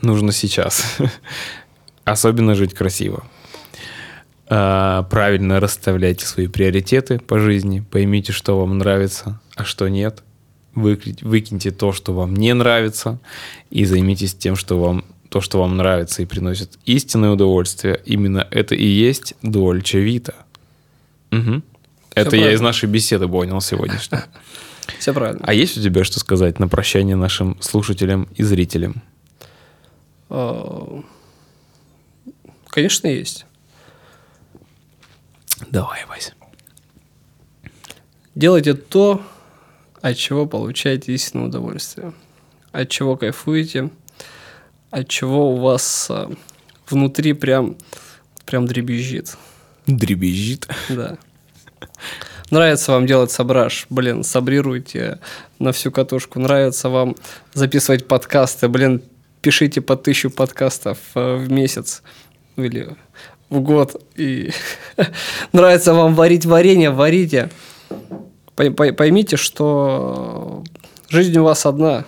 [0.00, 0.98] нужно сейчас.
[2.04, 3.24] Особенно жить красиво.
[4.48, 10.22] А, правильно расставляйте свои приоритеты по жизни, поймите, что вам нравится, а что нет.
[10.74, 13.18] Выкиньте то, что вам не нравится,
[13.70, 18.02] и займитесь тем, что вам то, что вам нравится и приносит истинное удовольствие.
[18.04, 20.34] Именно это и есть Дольче Вита.
[21.30, 21.62] Мгм.
[22.14, 22.54] Это я правильно.
[22.54, 24.18] из нашей беседы понял сегодняшней.
[24.98, 25.40] Все правильно.
[25.44, 29.02] А есть у тебя что сказать на прощание нашим слушателям и зрителям?
[30.34, 31.02] А,
[32.72, 33.44] Конечно, есть.
[35.68, 36.32] Давай, Вась.
[38.34, 39.22] Делайте то,
[40.00, 42.14] от чего получаете истинное удовольствие.
[42.72, 43.90] От чего кайфуете,
[44.90, 46.30] от чего у вас а,
[46.88, 47.76] внутри прям,
[48.46, 49.36] прям дребезжит.
[49.86, 50.66] Дребезжит.
[50.88, 51.18] Да.
[52.50, 55.18] Нравится вам делать сображ, блин, сабрируйте
[55.58, 56.40] на всю катушку.
[56.40, 57.16] Нравится вам
[57.52, 59.02] записывать подкасты, блин,
[59.42, 62.02] пишите по тысячу подкастов э, в месяц
[62.56, 62.96] или
[63.50, 64.02] в год.
[64.16, 64.50] И
[65.52, 67.50] нравится вам варить варенье, варите.
[68.56, 70.62] Пой- пой- Поймите, что
[71.08, 72.04] жизнь у вас одна,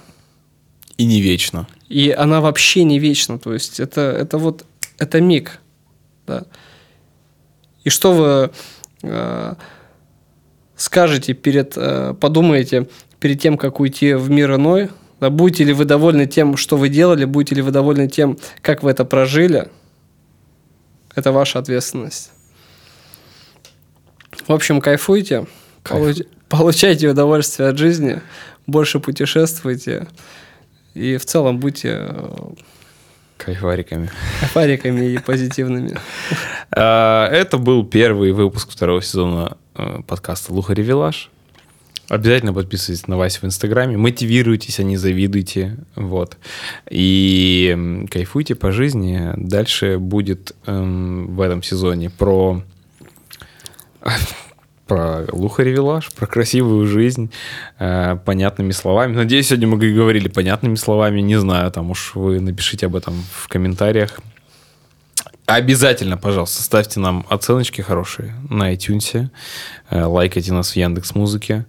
[0.97, 1.67] И не вечно.
[1.89, 3.39] и она вообще не вечна.
[3.39, 4.65] То есть это, это вот
[4.99, 5.61] это миг.
[6.27, 6.45] Да.
[7.83, 8.51] И что вы
[9.03, 9.55] э,
[10.77, 12.87] скажете перед, э, подумаете
[13.21, 14.89] перед тем, как уйти в мир иной?
[15.25, 17.25] Да, будете ли вы довольны тем, что вы делали?
[17.25, 19.69] Будете ли вы довольны тем, как вы это прожили?
[21.15, 22.31] Это ваша ответственность.
[24.47, 25.47] В общем, кайфуйте,
[25.83, 26.03] Кайф.
[26.19, 28.21] получ- получайте удовольствие от жизни,
[28.67, 30.09] больше путешествуйте
[30.93, 32.31] и в целом будьте э,
[33.39, 34.11] Кайфариками.
[34.41, 35.99] кайфариками и позитивными.
[36.77, 41.31] А, Это был первый выпуск второго сезона э, подкаста «Лухари Вилаж».
[42.09, 45.77] Обязательно подписывайтесь на Васю в Инстаграме, мотивируйтесь, а не завидуйте.
[45.97, 46.37] Вот.
[46.91, 49.31] И кайфуйте по жизни.
[49.37, 52.63] Дальше будет эм, в этом сезоне про
[54.87, 57.31] про Лухари Вилаж, про красивую жизнь,
[57.79, 59.15] э, понятными словами.
[59.15, 61.21] Надеюсь, сегодня мы говорили понятными словами.
[61.21, 64.21] Не знаю, там уж вы напишите об этом в комментариях.
[65.47, 69.29] Обязательно, пожалуйста, ставьте нам оценочки хорошие на iTunes,
[69.91, 71.67] э, лайкайте нас в Яндекс Музыке,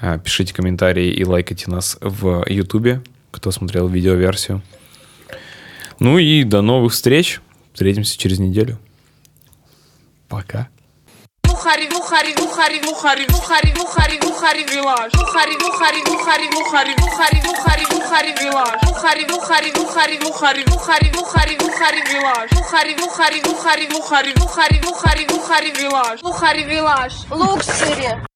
[0.00, 4.62] э, пишите комментарии и лайкайте нас в Ютубе, кто смотрел видеоверсию.
[5.98, 7.40] Ну и до новых встреч.
[7.74, 8.78] Встретимся через неделю.
[10.28, 10.68] Пока.
[11.62, 18.34] харин харин харин харин харин харин харин вилаж харин харин харин харин харин харин харин
[18.40, 25.40] вилаж харин харин харин харин харин харин харин вилаж харин харин харин харин харин харин
[25.48, 28.29] харин вилаж харин вилаж луксери